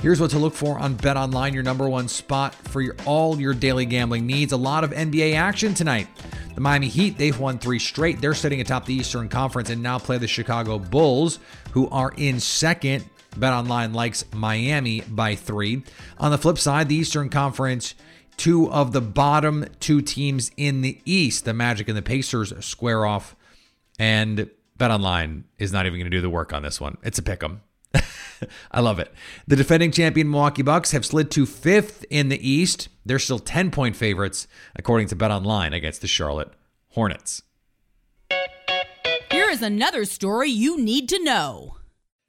Here's 0.00 0.20
what 0.20 0.30
to 0.30 0.38
look 0.38 0.54
for 0.54 0.78
on 0.78 0.94
BetOnline, 0.94 1.52
your 1.52 1.64
number 1.64 1.88
one 1.88 2.06
spot 2.06 2.54
for 2.54 2.80
your, 2.80 2.94
all 3.04 3.40
your 3.40 3.52
daily 3.52 3.86
gambling 3.86 4.24
needs. 4.24 4.52
A 4.52 4.56
lot 4.56 4.84
of 4.84 4.92
NBA 4.92 5.34
action 5.34 5.74
tonight. 5.74 6.06
The 6.54 6.60
Miami 6.60 6.86
Heat, 6.86 7.18
they've 7.18 7.38
won 7.38 7.58
three 7.58 7.80
straight. 7.80 8.20
They're 8.20 8.34
sitting 8.34 8.60
atop 8.60 8.84
the 8.86 8.94
Eastern 8.94 9.28
Conference 9.28 9.68
and 9.70 9.82
now 9.82 9.98
play 9.98 10.18
the 10.18 10.28
Chicago 10.28 10.78
Bulls, 10.78 11.40
who 11.72 11.88
are 11.88 12.14
in 12.16 12.38
second. 12.38 13.04
BetOnline 13.36 13.94
likes 13.94 14.24
Miami 14.32 15.02
by 15.02 15.34
three. 15.34 15.82
On 16.18 16.30
the 16.30 16.38
flip 16.38 16.58
side, 16.58 16.88
the 16.88 16.96
Eastern 16.96 17.28
Conference, 17.28 17.94
two 18.36 18.70
of 18.70 18.92
the 18.92 19.00
bottom 19.00 19.66
two 19.80 20.00
teams 20.02 20.50
in 20.56 20.80
the 20.80 21.00
East, 21.04 21.44
the 21.44 21.54
Magic 21.54 21.88
and 21.88 21.96
the 21.96 22.02
Pacers, 22.02 22.52
square 22.64 23.06
off. 23.06 23.36
And 23.98 24.50
BetOnline 24.78 25.44
is 25.58 25.72
not 25.72 25.86
even 25.86 25.98
going 25.98 26.10
to 26.10 26.16
do 26.16 26.20
the 26.20 26.30
work 26.30 26.52
on 26.52 26.62
this 26.62 26.80
one. 26.80 26.98
It's 27.02 27.18
a 27.18 27.22
pick 27.22 27.42
'em. 27.42 27.62
I 28.70 28.80
love 28.80 28.98
it. 28.98 29.12
The 29.46 29.56
defending 29.56 29.90
champion 29.90 30.30
Milwaukee 30.30 30.62
Bucks 30.62 30.92
have 30.92 31.06
slid 31.06 31.30
to 31.32 31.46
fifth 31.46 32.04
in 32.10 32.28
the 32.28 32.48
East. 32.48 32.88
They're 33.04 33.18
still 33.18 33.38
10 33.38 33.70
point 33.70 33.96
favorites, 33.96 34.46
according 34.74 35.08
to 35.08 35.16
BetOnline, 35.16 35.74
against 35.74 36.00
the 36.00 36.08
Charlotte 36.08 36.52
Hornets. 36.90 37.42
Here 39.30 39.50
is 39.50 39.62
another 39.62 40.04
story 40.04 40.50
you 40.50 40.78
need 40.78 41.08
to 41.10 41.22
know. 41.22 41.75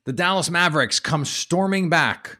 The 0.08 0.14
Dallas 0.14 0.50
Mavericks 0.50 1.02
come 1.02 1.26
storming 1.26 1.90
back. 1.90 2.40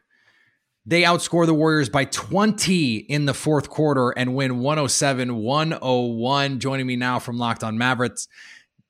They 0.86 1.02
outscore 1.02 1.44
the 1.44 1.52
Warriors 1.52 1.90
by 1.90 2.06
20 2.06 2.96
in 2.96 3.26
the 3.26 3.34
fourth 3.34 3.68
quarter 3.68 4.08
and 4.08 4.34
win 4.34 4.60
107 4.60 5.36
101. 5.36 6.60
Joining 6.60 6.86
me 6.86 6.96
now 6.96 7.18
from 7.18 7.36
Locked 7.36 7.62
On 7.62 7.76
Mavericks, 7.76 8.26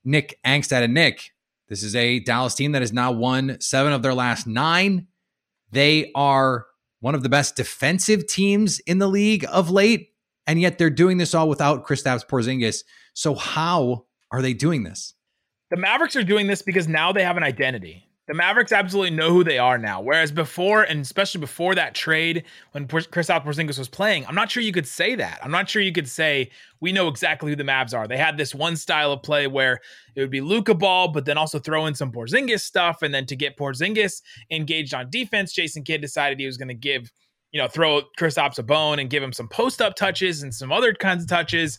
Nick 0.04 0.38
Angstadt. 0.47 0.85
And 0.85 0.94
Nick, 0.94 1.32
this 1.68 1.82
is 1.82 1.97
a 1.97 2.20
Dallas 2.20 2.54
team 2.54 2.70
that 2.70 2.82
has 2.82 2.92
now 2.92 3.11
won 3.11 3.56
seven 3.58 3.92
of 3.92 4.02
their 4.02 4.14
last 4.14 4.47
nine. 4.47 5.08
They 5.73 6.12
are 6.14 6.66
one 7.00 7.16
of 7.16 7.25
the 7.25 7.28
best 7.28 7.56
defensive 7.56 8.28
teams 8.28 8.78
in 8.78 8.99
the 8.99 9.08
league 9.08 9.44
of 9.50 9.70
late, 9.70 10.11
and 10.47 10.61
yet 10.61 10.78
they're 10.78 10.88
doing 10.88 11.18
this 11.18 11.35
all 11.35 11.49
without 11.49 11.85
Kristaps 11.85 12.25
Porzingis. 12.25 12.85
So 13.12 13.35
how 13.35 14.04
are 14.30 14.40
they 14.40 14.54
doing 14.54 14.85
this? 14.85 15.14
The 15.70 15.76
Mavericks 15.76 16.14
are 16.14 16.23
doing 16.23 16.47
this 16.47 16.62
because 16.62 16.87
now 16.87 17.11
they 17.11 17.25
have 17.25 17.37
an 17.37 17.42
identity. 17.42 18.07
The 18.28 18.35
Mavericks 18.35 18.73
absolutely 18.73 19.16
know 19.16 19.30
who 19.30 19.42
they 19.42 19.58
are 19.58 19.78
now. 19.78 20.02
Whereas 20.02 20.30
before, 20.30 20.82
and 20.82 21.00
especially 21.00 21.40
before 21.40 21.75
that 21.75 21.94
trade, 21.94 22.44
when 22.73 22.87
Kristaps 22.87 23.42
Porzingis 23.42 23.78
was 23.78 23.88
playing, 23.88 24.26
I'm 24.26 24.35
not 24.35 24.50
sure 24.50 24.62
you 24.62 24.73
could 24.73 24.87
say 24.87 25.14
that. 25.14 25.40
I'm 25.42 25.50
not 25.50 25.70
sure 25.70 25.80
you 25.80 25.92
could 25.92 26.08
say 26.08 26.50
we 26.80 26.92
know 26.92 27.08
exactly 27.08 27.50
who 27.50 27.56
the 27.56 27.64
Mavs 27.64 27.97
are. 27.97 28.06
They 28.06 28.18
had 28.18 28.37
this 28.37 28.54
one 28.54 28.76
style 28.76 29.12
of 29.12 29.23
play 29.23 29.47
where 29.47 29.80
it 30.14 30.20
would 30.20 30.30
be 30.30 30.42
Luka 30.42 30.75
ball, 30.75 31.08
but 31.08 31.25
then 31.25 31.38
also 31.38 31.58
throw 31.58 31.87
in 31.87 31.94
some 31.94 32.12
Porzingis 32.12 32.61
stuff, 32.61 33.00
and 33.00 33.14
then 33.14 33.25
to 33.26 33.35
get 33.35 33.56
Porzingis 33.56 34.20
engaged 34.50 34.92
on 34.92 35.08
defense, 35.08 35.54
Jason 35.54 35.82
Kidd 35.82 36.02
decided 36.02 36.38
he 36.38 36.47
was 36.47 36.58
going 36.58 36.68
to 36.68 36.75
give 36.75 37.11
you 37.50 37.61
know, 37.61 37.68
throw 37.68 38.02
Kristaps 38.18 38.58
a 38.58 38.62
bone 38.62 38.99
and 38.99 39.08
give 39.08 39.23
him 39.23 39.32
some 39.32 39.49
post 39.49 39.80
up 39.80 39.97
touches 39.97 40.42
and 40.42 40.54
some 40.54 40.70
other 40.70 40.92
kinds 40.92 41.23
of 41.23 41.30
touches. 41.30 41.78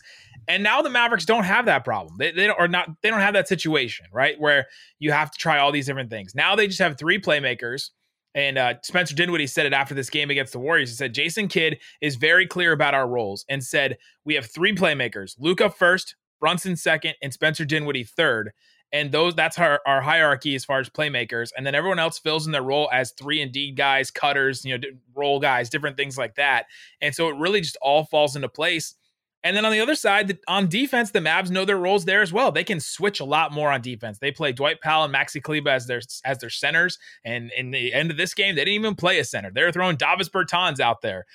And 0.50 0.64
now 0.64 0.82
the 0.82 0.90
Mavericks 0.90 1.24
don't 1.24 1.44
have 1.44 1.66
that 1.66 1.84
problem. 1.84 2.16
They, 2.18 2.32
they 2.32 2.48
don't, 2.48 2.58
or 2.58 2.66
not, 2.66 2.88
they 3.02 3.10
don't 3.10 3.20
have 3.20 3.34
that 3.34 3.46
situation, 3.46 4.06
right? 4.12 4.38
Where 4.40 4.66
you 4.98 5.12
have 5.12 5.30
to 5.30 5.38
try 5.38 5.58
all 5.58 5.70
these 5.70 5.86
different 5.86 6.10
things. 6.10 6.34
Now 6.34 6.56
they 6.56 6.66
just 6.66 6.80
have 6.80 6.98
three 6.98 7.20
playmakers. 7.20 7.90
And 8.34 8.58
uh, 8.58 8.74
Spencer 8.82 9.14
Dinwiddie 9.14 9.46
said 9.46 9.66
it 9.66 9.72
after 9.72 9.94
this 9.94 10.10
game 10.10 10.28
against 10.28 10.52
the 10.52 10.58
Warriors. 10.58 10.90
He 10.90 10.96
said, 10.96 11.14
Jason 11.14 11.46
Kidd 11.46 11.78
is 12.00 12.16
very 12.16 12.48
clear 12.48 12.72
about 12.72 12.94
our 12.94 13.06
roles 13.06 13.44
and 13.48 13.62
said, 13.62 13.96
we 14.24 14.34
have 14.34 14.46
three 14.46 14.74
playmakers 14.74 15.36
Luka 15.38 15.70
first, 15.70 16.16
Brunson 16.40 16.74
second, 16.74 17.14
and 17.22 17.32
Spencer 17.32 17.64
Dinwiddie 17.64 18.04
third 18.04 18.50
and 18.92 19.12
those 19.12 19.34
that's 19.34 19.58
our, 19.58 19.80
our 19.86 20.00
hierarchy 20.00 20.54
as 20.54 20.64
far 20.64 20.80
as 20.80 20.88
playmakers 20.88 21.50
and 21.56 21.64
then 21.64 21.74
everyone 21.74 21.98
else 21.98 22.18
fills 22.18 22.46
in 22.46 22.52
their 22.52 22.62
role 22.62 22.88
as 22.92 23.12
three 23.12 23.40
and 23.40 23.52
D 23.52 23.70
guys 23.70 24.10
cutters 24.10 24.64
you 24.64 24.76
know 24.76 24.88
role 25.14 25.38
guys 25.38 25.70
different 25.70 25.96
things 25.96 26.18
like 26.18 26.34
that 26.34 26.66
and 27.00 27.14
so 27.14 27.28
it 27.28 27.36
really 27.36 27.60
just 27.60 27.76
all 27.80 28.04
falls 28.04 28.36
into 28.36 28.48
place 28.48 28.94
and 29.42 29.56
then 29.56 29.64
on 29.64 29.72
the 29.72 29.80
other 29.80 29.94
side 29.94 30.38
on 30.48 30.68
defense 30.68 31.10
the 31.10 31.18
Mavs 31.18 31.50
know 31.50 31.64
their 31.64 31.78
roles 31.78 32.04
there 32.04 32.22
as 32.22 32.32
well. 32.32 32.52
They 32.52 32.64
can 32.64 32.80
switch 32.80 33.20
a 33.20 33.24
lot 33.24 33.52
more 33.52 33.70
on 33.70 33.80
defense. 33.80 34.18
They 34.18 34.30
play 34.30 34.52
Dwight 34.52 34.80
Powell 34.80 35.04
and 35.04 35.14
Maxi 35.14 35.42
Kleber 35.42 35.70
as 35.70 35.86
their 35.86 36.00
as 36.24 36.38
their 36.38 36.50
centers. 36.50 36.98
And 37.24 37.50
in 37.56 37.70
the 37.70 37.92
end 37.92 38.10
of 38.10 38.16
this 38.16 38.34
game 38.34 38.54
they 38.54 38.64
didn't 38.64 38.74
even 38.74 38.94
play 38.94 39.18
a 39.18 39.24
center. 39.24 39.50
They 39.50 39.62
were 39.62 39.72
throwing 39.72 39.96
Davis 39.96 40.28
Bertans 40.28 40.80
out 40.80 41.02
there. 41.02 41.26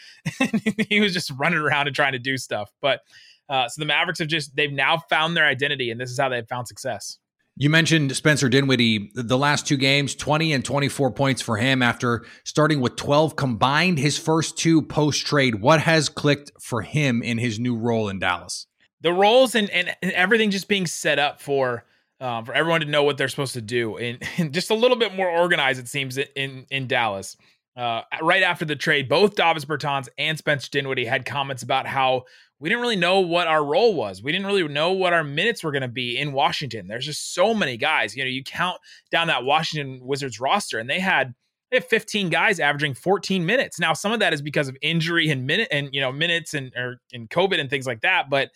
He 0.89 0.99
was 0.99 1.13
just 1.13 1.31
running 1.31 1.59
around 1.59 1.87
and 1.87 1.95
trying 1.95 2.13
to 2.13 2.19
do 2.19 2.37
stuff. 2.37 2.71
But 2.81 3.01
uh, 3.49 3.67
so 3.67 3.79
the 3.79 3.85
Mavericks 3.85 4.19
have 4.19 4.27
just 4.27 4.55
they've 4.55 4.71
now 4.71 4.97
found 5.09 5.35
their 5.35 5.45
identity 5.45 5.91
and 5.91 5.99
this 5.99 6.11
is 6.11 6.19
how 6.19 6.29
they've 6.29 6.47
found 6.47 6.67
success 6.67 7.17
you 7.57 7.69
mentioned 7.69 8.15
Spencer 8.15 8.49
Dinwiddie, 8.49 9.11
the 9.13 9.37
last 9.37 9.65
two 9.65 9.77
games, 9.77 10.13
20 10.13 10.51
and 10.53 10.65
24 10.65 11.11
points 11.11 11.41
for 11.41 11.57
him 11.57 11.81
after 11.81 12.25
starting 12.43 12.81
with 12.81 12.97
12 12.97 13.35
combined 13.35 13.97
his 13.97 14.17
first 14.17 14.57
two 14.57 14.81
post 14.81 15.25
trade. 15.25 15.61
What 15.61 15.79
has 15.81 16.09
clicked 16.09 16.51
for 16.59 16.81
him 16.81 17.23
in 17.23 17.37
his 17.37 17.57
new 17.57 17.77
role 17.77 18.09
in 18.09 18.19
Dallas? 18.19 18.67
The 19.01 19.13
roles 19.13 19.55
and, 19.55 19.69
and, 19.69 19.95
everything 20.01 20.51
just 20.51 20.67
being 20.67 20.87
set 20.87 21.19
up 21.19 21.39
for 21.39 21.85
um, 22.19 22.45
for 22.45 22.53
everyone 22.53 22.81
to 22.81 22.87
know 22.87 23.03
what 23.03 23.17
they're 23.17 23.27
supposed 23.27 23.53
to 23.53 23.61
do 23.61 23.97
and, 23.97 24.17
and, 24.37 24.53
just 24.53 24.69
a 24.69 24.75
little 24.75 24.97
bit 24.97 25.13
more 25.13 25.29
organized, 25.29 25.79
it 25.79 25.87
seems, 25.87 26.17
in, 26.17 26.65
in 26.71 26.87
Dallas. 26.87 27.37
Uh, 27.75 28.01
right 28.21 28.41
after 28.41 28.63
the 28.63 28.75
trade, 28.75 29.09
both 29.09 29.35
Davis 29.35 29.65
Bertans 29.65 30.07
and 30.17 30.37
Spencer 30.37 30.69
Dinwiddie 30.71 31.05
had 31.05 31.25
comments 31.25 31.61
about 31.61 31.85
how 31.85 32.23
we 32.59 32.69
didn't 32.69 32.81
really 32.81 32.95
know 32.95 33.19
what 33.19 33.47
our 33.47 33.63
role 33.63 33.93
was. 33.93 34.23
We 34.23 34.31
didn't 34.31 34.47
really 34.47 34.67
know 34.67 34.91
what 34.91 35.13
our 35.13 35.23
minutes 35.23 35.63
were 35.63 35.71
going 35.71 35.81
to 35.81 35.87
be 35.87 36.17
in 36.17 36.31
Washington. 36.31 36.87
There's 36.87 37.05
just 37.05 37.33
so 37.33 37.53
many 37.53 37.77
guys. 37.77 38.15
You 38.15 38.23
know, 38.23 38.29
you 38.29 38.43
count 38.43 38.79
down 39.11 39.27
that 39.27 39.43
Washington 39.43 39.99
Wizards 40.05 40.39
roster, 40.39 40.79
and 40.79 40.89
they 40.89 40.99
had 40.99 41.33
they 41.71 41.77
have 41.77 41.85
15 41.85 42.29
guys 42.29 42.59
averaging 42.59 42.93
14 42.93 43.45
minutes. 43.45 43.79
Now, 43.79 43.93
some 43.93 44.11
of 44.11 44.19
that 44.19 44.33
is 44.33 44.41
because 44.41 44.67
of 44.67 44.77
injury 44.81 45.29
and 45.29 45.45
minute 45.45 45.67
and 45.71 45.89
you 45.91 45.99
know 45.99 46.11
minutes 46.11 46.53
and 46.53 46.71
or 46.75 47.01
in 47.11 47.27
COVID 47.27 47.59
and 47.59 47.69
things 47.69 47.87
like 47.87 48.01
that. 48.01 48.29
But 48.29 48.51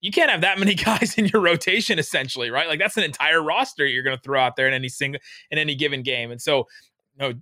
you 0.00 0.10
can't 0.10 0.30
have 0.30 0.40
that 0.40 0.58
many 0.58 0.74
guys 0.74 1.18
in 1.18 1.26
your 1.26 1.42
rotation, 1.42 1.98
essentially, 1.98 2.50
right? 2.50 2.68
Like 2.68 2.78
that's 2.78 2.96
an 2.96 3.04
entire 3.04 3.42
roster 3.42 3.86
you're 3.86 4.02
going 4.02 4.16
to 4.16 4.22
throw 4.22 4.40
out 4.40 4.56
there 4.56 4.66
in 4.66 4.74
any 4.74 4.88
single 4.88 5.20
in 5.50 5.58
any 5.58 5.74
given 5.74 6.02
game. 6.02 6.30
And 6.30 6.40
so, 6.40 6.66
you 7.18 7.28
know, 7.28 7.32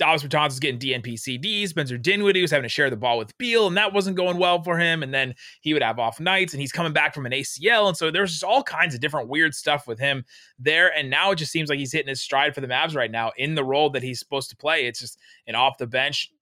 Davis 0.00 0.22
Bertans 0.22 0.46
was 0.46 0.60
getting 0.60 0.80
DNP 0.80 1.14
CDs. 1.14 1.68
Spencer 1.68 1.98
Dinwiddie 1.98 2.40
was 2.40 2.50
having 2.50 2.62
to 2.62 2.70
share 2.70 2.88
the 2.88 2.96
ball 2.96 3.18
with 3.18 3.36
Beal, 3.36 3.66
and 3.66 3.76
that 3.76 3.92
wasn't 3.92 4.16
going 4.16 4.38
well 4.38 4.62
for 4.62 4.78
him. 4.78 5.02
And 5.02 5.12
then 5.12 5.34
he 5.60 5.74
would 5.74 5.82
have 5.82 5.98
off 5.98 6.18
nights, 6.18 6.54
and 6.54 6.60
he's 6.60 6.72
coming 6.72 6.94
back 6.94 7.14
from 7.14 7.26
an 7.26 7.32
ACL. 7.32 7.86
And 7.86 7.96
so 7.96 8.10
there's 8.10 8.32
just 8.32 8.42
all 8.42 8.62
kinds 8.62 8.94
of 8.94 9.00
different 9.00 9.28
weird 9.28 9.54
stuff 9.54 9.86
with 9.86 9.98
him 9.98 10.24
there. 10.58 10.90
And 10.96 11.10
now 11.10 11.32
it 11.32 11.36
just 11.36 11.52
seems 11.52 11.68
like 11.68 11.78
he's 11.78 11.92
hitting 11.92 12.08
his 12.08 12.22
stride 12.22 12.54
for 12.54 12.62
the 12.62 12.66
Mavs 12.66 12.96
right 12.96 13.10
now 13.10 13.32
in 13.36 13.54
the 13.54 13.62
role 13.62 13.90
that 13.90 14.02
he's 14.02 14.18
supposed 14.18 14.48
to 14.50 14.56
play. 14.56 14.86
It's 14.86 15.00
just 15.00 15.18
an 15.46 15.54
off 15.54 15.76
the 15.76 15.86
bench 15.86 16.32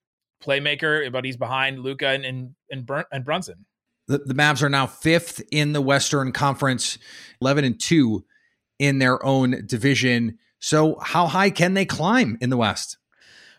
playmaker, 0.41 1.11
but 1.11 1.25
he's 1.25 1.37
behind 1.37 1.81
Luka 1.81 2.11
and, 2.11 2.25
and, 2.25 2.55
and, 2.71 2.88
and 3.11 3.25
Brunson. 3.25 3.67
The, 4.07 4.19
the 4.19 4.35
Mavs 4.35 4.62
are 4.62 4.71
now 4.71 4.87
fifth 4.87 5.43
in 5.50 5.73
the 5.73 5.83
Western 5.83 6.31
Conference, 6.31 6.97
11 7.41 7.65
and 7.65 7.81
2 7.81 8.25
in 8.79 9.00
their 9.00 9.25
own 9.27 9.67
division. 9.67 10.38
So, 10.61 10.97
how 11.00 11.27
high 11.27 11.50
can 11.50 11.75
they 11.75 11.85
climb 11.85 12.38
in 12.41 12.50
the 12.50 12.57
West? 12.57 12.99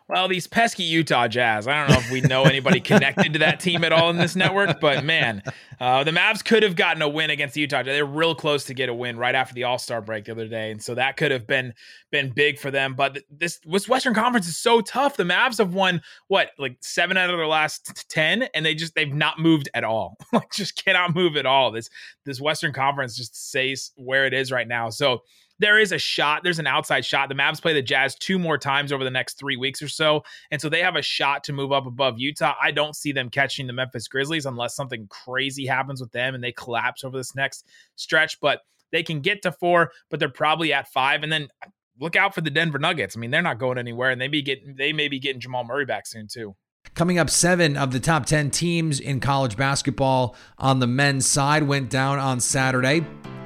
Well, 0.09 0.27
these 0.27 0.47
pesky 0.47 0.81
Utah 0.81 1.27
Jazz. 1.27 1.67
I 1.67 1.79
don't 1.79 1.91
know 1.91 1.99
if 1.99 2.09
we 2.09 2.21
know 2.21 2.41
anybody 2.45 2.79
connected 2.79 3.33
to 3.33 3.39
that 3.39 3.59
team 3.59 3.83
at 3.83 3.91
all 3.91 4.09
in 4.09 4.17
this 4.17 4.35
network, 4.35 4.79
but 4.81 5.05
man, 5.05 5.43
uh, 5.79 6.03
the 6.03 6.09
Mavs 6.09 6.43
could 6.43 6.63
have 6.63 6.75
gotten 6.75 7.03
a 7.03 7.07
win 7.07 7.29
against 7.29 7.53
the 7.53 7.61
Utah 7.61 7.83
Jazz. 7.83 7.93
They're 7.93 8.05
real 8.05 8.33
close 8.33 8.63
to 8.65 8.73
get 8.73 8.89
a 8.89 8.93
win 8.93 9.19
right 9.19 9.35
after 9.35 9.53
the 9.53 9.65
All 9.65 9.77
Star 9.77 10.01
break 10.01 10.25
the 10.25 10.31
other 10.31 10.47
day, 10.47 10.71
and 10.71 10.81
so 10.81 10.95
that 10.95 11.15
could 11.15 11.29
have 11.29 11.45
been 11.45 11.75
been 12.11 12.31
big 12.31 12.57
for 12.57 12.71
them. 12.71 12.95
But 12.95 13.19
this 13.29 13.59
Western 13.87 14.15
Conference 14.15 14.47
is 14.47 14.57
so 14.57 14.81
tough. 14.81 15.15
The 15.15 15.25
Mavs 15.25 15.59
have 15.59 15.75
won 15.75 16.01
what 16.27 16.49
like 16.57 16.77
seven 16.81 17.15
out 17.15 17.29
of 17.29 17.37
their 17.37 17.45
last 17.45 18.09
ten, 18.09 18.47
and 18.55 18.65
they 18.65 18.73
just 18.73 18.95
they've 18.95 19.13
not 19.13 19.37
moved 19.37 19.69
at 19.75 19.83
all. 19.83 20.17
like 20.33 20.51
just 20.51 20.83
cannot 20.83 21.13
move 21.13 21.37
at 21.37 21.45
all. 21.45 21.69
This 21.69 21.91
this 22.25 22.41
Western 22.41 22.73
Conference 22.73 23.15
just 23.15 23.49
stays 23.49 23.91
where 23.95 24.25
it 24.25 24.33
is 24.33 24.51
right 24.51 24.67
now. 24.67 24.89
So 24.89 25.21
there 25.59 25.79
is 25.79 25.91
a 25.91 25.97
shot. 25.97 26.43
There's 26.43 26.59
an 26.59 26.67
outside 26.67 27.05
shot. 27.05 27.29
The 27.29 27.35
Mavs 27.35 27.61
play 27.61 27.73
the 27.73 27.81
Jazz 27.81 28.15
two 28.15 28.39
more 28.39 28.57
times 28.57 28.91
over 28.91 29.03
the 29.03 29.11
next 29.11 29.37
three 29.37 29.57
weeks 29.57 29.81
or 29.81 29.87
so. 29.87 30.23
And 30.51 30.61
so 30.61 30.69
they 30.69 30.81
have 30.81 30.95
a 30.95 31.01
shot 31.01 31.43
to 31.45 31.53
move 31.53 31.71
up 31.71 31.85
above 31.85 32.17
Utah. 32.17 32.55
I 32.61 32.71
don't 32.71 32.95
see 32.95 33.11
them 33.11 33.29
catching 33.29 33.67
the 33.67 33.73
Memphis 33.73 34.07
Grizzlies 34.07 34.45
unless 34.45 34.75
something 34.75 35.07
crazy 35.09 35.65
happens 35.65 36.01
with 36.01 36.11
them 36.11 36.33
and 36.33 36.43
they 36.43 36.53
collapse 36.53 37.03
over 37.03 37.17
this 37.17 37.35
next 37.35 37.65
stretch. 37.95 38.39
But 38.39 38.61
they 38.91 39.03
can 39.03 39.19
get 39.19 39.41
to 39.43 39.51
four, 39.51 39.91
but 40.09 40.19
they're 40.19 40.29
probably 40.29 40.73
at 40.73 40.87
five. 40.87 41.23
And 41.23 41.31
then 41.31 41.49
uh, 41.63 41.69
look 41.99 42.15
out 42.15 42.33
for 42.33 42.41
the 42.41 42.49
Denver 42.49 42.79
Nuggets. 42.79 43.15
I 43.15 43.19
mean, 43.19 43.31
they're 43.31 43.41
not 43.41 43.59
going 43.59 43.77
anywhere, 43.77 44.09
and 44.09 44.19
they 44.19 44.27
be 44.27 44.41
getting 44.41 44.75
they 44.75 44.93
may 44.93 45.07
be 45.07 45.19
getting 45.19 45.41
Jamal 45.41 45.63
Murray 45.63 45.85
back 45.85 46.07
soon 46.07 46.27
too. 46.27 46.55
Coming 46.95 47.19
up, 47.19 47.29
seven 47.29 47.77
of 47.77 47.91
the 47.91 47.99
top 47.99 48.25
10 48.25 48.51
teams 48.51 48.99
in 48.99 49.19
college 49.19 49.55
basketball 49.55 50.35
on 50.57 50.79
the 50.79 50.87
men's 50.87 51.25
side 51.25 51.63
went 51.63 51.89
down 51.89 52.19
on 52.19 52.39
Saturday. 52.39 53.01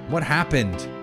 What 0.07 0.23
happened? 0.23 1.02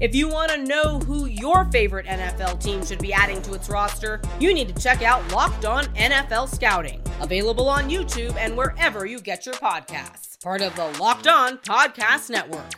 If 0.00 0.14
you 0.14 0.28
want 0.28 0.52
to 0.52 0.64
know 0.64 1.00
who 1.00 1.26
your 1.26 1.64
favorite 1.72 2.06
NFL 2.06 2.62
team 2.62 2.86
should 2.86 3.00
be 3.00 3.12
adding 3.12 3.42
to 3.42 3.54
its 3.54 3.68
roster, 3.68 4.20
you 4.38 4.54
need 4.54 4.68
to 4.68 4.80
check 4.80 5.02
out 5.02 5.32
Locked 5.32 5.64
On 5.64 5.86
NFL 5.96 6.54
Scouting, 6.54 7.02
available 7.20 7.68
on 7.68 7.90
YouTube 7.90 8.36
and 8.36 8.56
wherever 8.56 9.06
you 9.06 9.18
get 9.18 9.44
your 9.44 9.56
podcasts. 9.56 10.40
Part 10.40 10.62
of 10.62 10.76
the 10.76 10.86
Locked 11.00 11.26
On 11.26 11.58
Podcast 11.58 12.30
Network. 12.30 12.70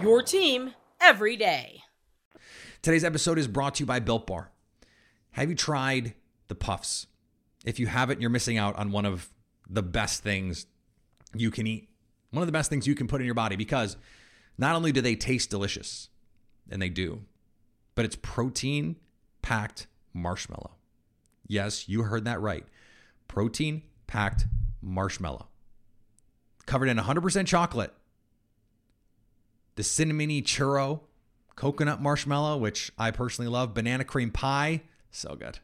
Your 0.00 0.22
team 0.22 0.72
every 1.00 1.36
day. 1.36 1.82
Today's 2.80 3.02
episode 3.02 3.38
is 3.38 3.48
brought 3.48 3.74
to 3.76 3.80
you 3.80 3.86
by 3.86 3.98
Built 3.98 4.28
Bar. 4.28 4.52
Have 5.32 5.48
you 5.48 5.56
tried 5.56 6.14
the 6.46 6.54
puffs? 6.54 7.08
If 7.64 7.80
you 7.80 7.88
haven't, 7.88 8.20
you're 8.20 8.30
missing 8.30 8.56
out 8.56 8.76
on 8.76 8.92
one 8.92 9.04
of 9.04 9.28
the 9.68 9.82
best 9.82 10.22
things 10.22 10.66
you 11.34 11.50
can 11.50 11.66
eat. 11.66 11.88
One 12.30 12.42
of 12.42 12.46
the 12.46 12.52
best 12.52 12.70
things 12.70 12.86
you 12.86 12.94
can 12.94 13.08
put 13.08 13.20
in 13.20 13.24
your 13.24 13.34
body 13.34 13.56
because 13.56 13.96
not 14.56 14.76
only 14.76 14.92
do 14.92 15.00
they 15.00 15.16
taste 15.16 15.50
delicious, 15.50 16.08
and 16.70 16.80
they 16.80 16.88
do, 16.88 17.22
but 17.94 18.04
it's 18.04 18.16
protein 18.16 18.96
packed 19.42 19.86
marshmallow. 20.12 20.72
Yes, 21.46 21.88
you 21.88 22.02
heard 22.02 22.24
that 22.24 22.40
right. 22.40 22.64
Protein 23.26 23.82
packed 24.06 24.46
marshmallow. 24.82 25.48
Covered 26.66 26.88
in 26.88 26.98
100% 26.98 27.46
chocolate. 27.46 27.92
The 29.76 29.82
cinnamony 29.82 30.42
churro, 30.42 31.00
coconut 31.56 32.02
marshmallow, 32.02 32.58
which 32.58 32.92
I 32.98 33.10
personally 33.10 33.50
love, 33.50 33.74
banana 33.74 34.04
cream 34.04 34.30
pie, 34.30 34.82
so 35.10 35.34
good. 35.34 35.60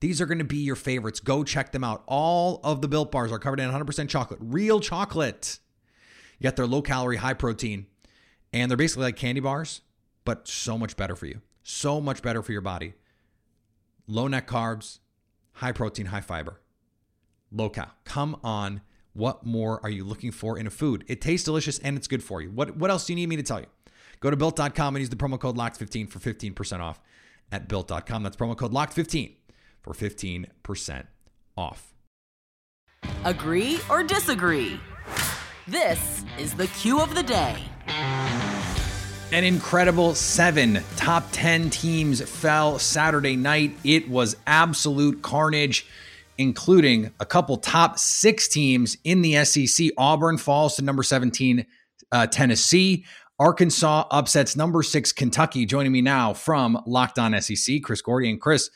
These 0.00 0.20
are 0.20 0.26
going 0.26 0.38
to 0.38 0.44
be 0.44 0.58
your 0.58 0.76
favorites. 0.76 1.20
Go 1.20 1.44
check 1.44 1.72
them 1.72 1.82
out. 1.82 2.02
All 2.06 2.60
of 2.62 2.82
the 2.82 2.88
built 2.88 3.10
bars 3.10 3.32
are 3.32 3.38
covered 3.38 3.60
in 3.60 3.70
100% 3.70 4.08
chocolate, 4.08 4.40
real 4.42 4.80
chocolate. 4.80 5.58
You 6.38 6.44
got 6.44 6.56
their 6.56 6.66
low 6.66 6.82
calorie, 6.82 7.16
high 7.16 7.34
protein, 7.34 7.86
and 8.52 8.70
they're 8.70 8.76
basically 8.76 9.04
like 9.04 9.16
candy 9.16 9.40
bars, 9.40 9.80
but 10.24 10.48
so 10.48 10.78
much 10.78 10.96
better 10.96 11.16
for 11.16 11.26
you. 11.26 11.40
So 11.62 12.00
much 12.00 12.22
better 12.22 12.42
for 12.42 12.52
your 12.52 12.60
body. 12.60 12.94
Low 14.06 14.28
net 14.28 14.46
carbs, 14.46 14.98
high 15.52 15.72
protein, 15.72 16.06
high 16.06 16.20
fiber, 16.20 16.60
low 17.50 17.70
cal. 17.70 17.90
Come 18.04 18.38
on. 18.42 18.82
What 19.14 19.46
more 19.46 19.80
are 19.84 19.90
you 19.90 20.04
looking 20.04 20.32
for 20.32 20.58
in 20.58 20.66
a 20.66 20.70
food? 20.70 21.04
It 21.06 21.20
tastes 21.20 21.44
delicious 21.44 21.78
and 21.78 21.96
it's 21.96 22.08
good 22.08 22.22
for 22.22 22.42
you. 22.42 22.50
What, 22.50 22.76
what 22.76 22.90
else 22.90 23.06
do 23.06 23.12
you 23.12 23.16
need 23.16 23.28
me 23.28 23.36
to 23.36 23.44
tell 23.44 23.60
you? 23.60 23.66
Go 24.18 24.28
to 24.28 24.36
built.com 24.36 24.96
and 24.96 25.00
use 25.00 25.08
the 25.08 25.16
promo 25.16 25.38
code 25.38 25.56
LOCKED15 25.56 26.10
for 26.10 26.18
15% 26.18 26.80
off 26.80 27.00
at 27.52 27.68
built.com. 27.68 28.22
That's 28.24 28.36
promo 28.36 28.56
code 28.56 28.72
LOCKED15 28.72 29.36
for 29.82 29.94
15% 29.94 31.06
off. 31.56 31.94
Agree 33.24 33.78
or 33.88 34.02
disagree? 34.02 34.80
This 35.68 36.24
is 36.38 36.54
the 36.54 36.66
cue 36.68 37.00
of 37.00 37.14
the 37.14 37.22
day. 37.22 37.62
An 39.34 39.42
incredible 39.42 40.14
seven 40.14 40.80
top 40.94 41.26
10 41.32 41.68
teams 41.68 42.22
fell 42.22 42.78
Saturday 42.78 43.34
night. 43.34 43.76
It 43.82 44.08
was 44.08 44.36
absolute 44.46 45.22
carnage, 45.22 45.88
including 46.38 47.10
a 47.18 47.26
couple 47.26 47.56
top 47.56 47.98
six 47.98 48.46
teams 48.46 48.96
in 49.02 49.22
the 49.22 49.44
SEC. 49.44 49.88
Auburn 49.98 50.38
falls 50.38 50.76
to 50.76 50.82
number 50.82 51.02
17, 51.02 51.66
uh, 52.12 52.28
Tennessee. 52.28 53.04
Arkansas 53.40 54.06
upsets 54.12 54.54
number 54.54 54.84
six, 54.84 55.10
Kentucky. 55.10 55.66
Joining 55.66 55.90
me 55.90 56.00
now 56.00 56.32
from 56.32 56.80
Locked 56.86 57.18
On 57.18 57.34
SEC, 57.42 57.82
Chris 57.82 58.02
Gordy. 58.02 58.30
And 58.30 58.40
Chris, 58.40 58.70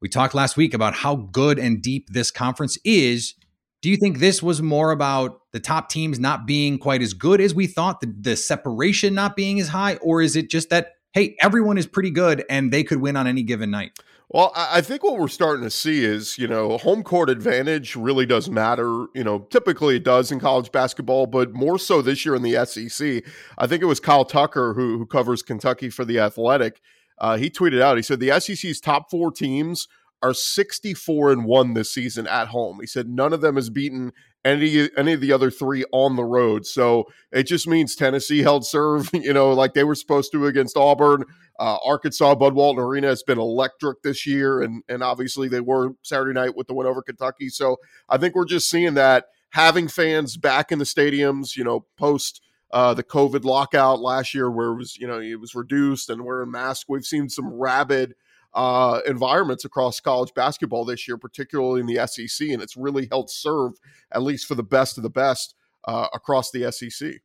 we 0.00 0.08
talked 0.08 0.34
last 0.34 0.56
week 0.56 0.72
about 0.72 0.94
how 0.94 1.16
good 1.16 1.58
and 1.58 1.82
deep 1.82 2.08
this 2.08 2.30
conference 2.30 2.78
is. 2.82 3.34
Do 3.80 3.90
you 3.90 3.96
think 3.96 4.18
this 4.18 4.42
was 4.42 4.60
more 4.60 4.90
about 4.90 5.40
the 5.52 5.60
top 5.60 5.88
teams 5.88 6.18
not 6.18 6.46
being 6.46 6.78
quite 6.78 7.00
as 7.00 7.14
good 7.14 7.40
as 7.40 7.54
we 7.54 7.66
thought, 7.66 8.00
the, 8.00 8.12
the 8.20 8.36
separation 8.36 9.14
not 9.14 9.36
being 9.36 9.60
as 9.60 9.68
high, 9.68 9.96
or 9.96 10.20
is 10.20 10.34
it 10.34 10.50
just 10.50 10.70
that, 10.70 10.94
hey, 11.12 11.36
everyone 11.40 11.78
is 11.78 11.86
pretty 11.86 12.10
good 12.10 12.44
and 12.50 12.72
they 12.72 12.82
could 12.82 13.00
win 13.00 13.16
on 13.16 13.26
any 13.26 13.42
given 13.42 13.70
night? 13.70 13.92
Well, 14.30 14.52
I 14.54 14.82
think 14.82 15.02
what 15.02 15.18
we're 15.18 15.28
starting 15.28 15.64
to 15.64 15.70
see 15.70 16.04
is, 16.04 16.36
you 16.36 16.46
know, 16.46 16.76
home 16.76 17.02
court 17.02 17.30
advantage 17.30 17.96
really 17.96 18.26
does 18.26 18.50
matter. 18.50 19.06
You 19.14 19.24
know, 19.24 19.46
typically 19.50 19.96
it 19.96 20.04
does 20.04 20.30
in 20.30 20.38
college 20.38 20.70
basketball, 20.70 21.26
but 21.26 21.54
more 21.54 21.78
so 21.78 22.02
this 22.02 22.26
year 22.26 22.34
in 22.34 22.42
the 22.42 22.62
SEC. 22.66 23.24
I 23.56 23.66
think 23.66 23.82
it 23.82 23.86
was 23.86 24.00
Kyle 24.00 24.26
Tucker 24.26 24.74
who, 24.74 24.98
who 24.98 25.06
covers 25.06 25.42
Kentucky 25.42 25.88
for 25.88 26.04
the 26.04 26.18
Athletic. 26.18 26.82
Uh, 27.16 27.38
he 27.38 27.48
tweeted 27.48 27.80
out, 27.80 27.96
he 27.96 28.02
said, 28.02 28.20
the 28.20 28.38
SEC's 28.38 28.80
top 28.80 29.10
four 29.10 29.32
teams 29.32 29.88
are 30.22 30.34
64 30.34 31.32
and 31.32 31.44
1 31.44 31.74
this 31.74 31.92
season 31.92 32.26
at 32.26 32.48
home. 32.48 32.78
He 32.80 32.86
said 32.86 33.08
none 33.08 33.32
of 33.32 33.40
them 33.40 33.56
has 33.56 33.70
beaten 33.70 34.12
any 34.44 34.88
any 34.96 35.12
of 35.12 35.20
the 35.20 35.32
other 35.32 35.50
three 35.50 35.84
on 35.92 36.16
the 36.16 36.24
road. 36.24 36.64
So 36.66 37.04
it 37.32 37.44
just 37.44 37.66
means 37.66 37.94
Tennessee 37.94 38.42
held 38.42 38.66
serve, 38.66 39.10
you 39.12 39.32
know, 39.32 39.52
like 39.52 39.74
they 39.74 39.84
were 39.84 39.94
supposed 39.94 40.32
to 40.32 40.46
against 40.46 40.76
Auburn. 40.76 41.24
Uh, 41.58 41.76
Arkansas, 41.84 42.36
Bud 42.36 42.54
Walton 42.54 42.82
Arena 42.82 43.08
has 43.08 43.22
been 43.22 43.38
electric 43.38 44.02
this 44.02 44.26
year, 44.26 44.60
and 44.62 44.82
and 44.88 45.02
obviously 45.02 45.48
they 45.48 45.60
were 45.60 45.90
Saturday 46.02 46.32
night 46.32 46.56
with 46.56 46.66
the 46.66 46.74
win 46.74 46.86
over 46.86 47.02
Kentucky. 47.02 47.48
So 47.48 47.76
I 48.08 48.16
think 48.16 48.34
we're 48.34 48.44
just 48.44 48.70
seeing 48.70 48.94
that 48.94 49.26
having 49.50 49.88
fans 49.88 50.36
back 50.36 50.70
in 50.70 50.78
the 50.78 50.84
stadiums, 50.84 51.56
you 51.56 51.64
know, 51.64 51.86
post 51.96 52.40
uh, 52.70 52.94
the 52.94 53.02
COVID 53.02 53.44
lockout 53.44 54.00
last 54.00 54.34
year, 54.34 54.50
where 54.50 54.68
it 54.68 54.76
was 54.76 54.96
you 54.96 55.06
know 55.06 55.20
it 55.20 55.40
was 55.40 55.54
reduced 55.54 56.10
and 56.10 56.24
wearing 56.24 56.50
masks. 56.50 56.84
We've 56.88 57.04
seen 57.04 57.28
some 57.28 57.52
rabid 57.52 58.14
uh, 58.58 59.00
environments 59.06 59.64
across 59.64 60.00
college 60.00 60.34
basketball 60.34 60.84
this 60.84 61.06
year, 61.06 61.16
particularly 61.16 61.80
in 61.80 61.86
the 61.86 62.04
SEC, 62.08 62.48
and 62.48 62.60
it's 62.60 62.76
really 62.76 63.06
helped 63.08 63.30
serve 63.30 63.74
at 64.10 64.20
least 64.22 64.46
for 64.46 64.56
the 64.56 64.64
best 64.64 64.96
of 64.96 65.04
the 65.04 65.10
best 65.10 65.54
uh, 65.86 66.08
across 66.12 66.50
the 66.50 66.70
SEC. 66.72 67.20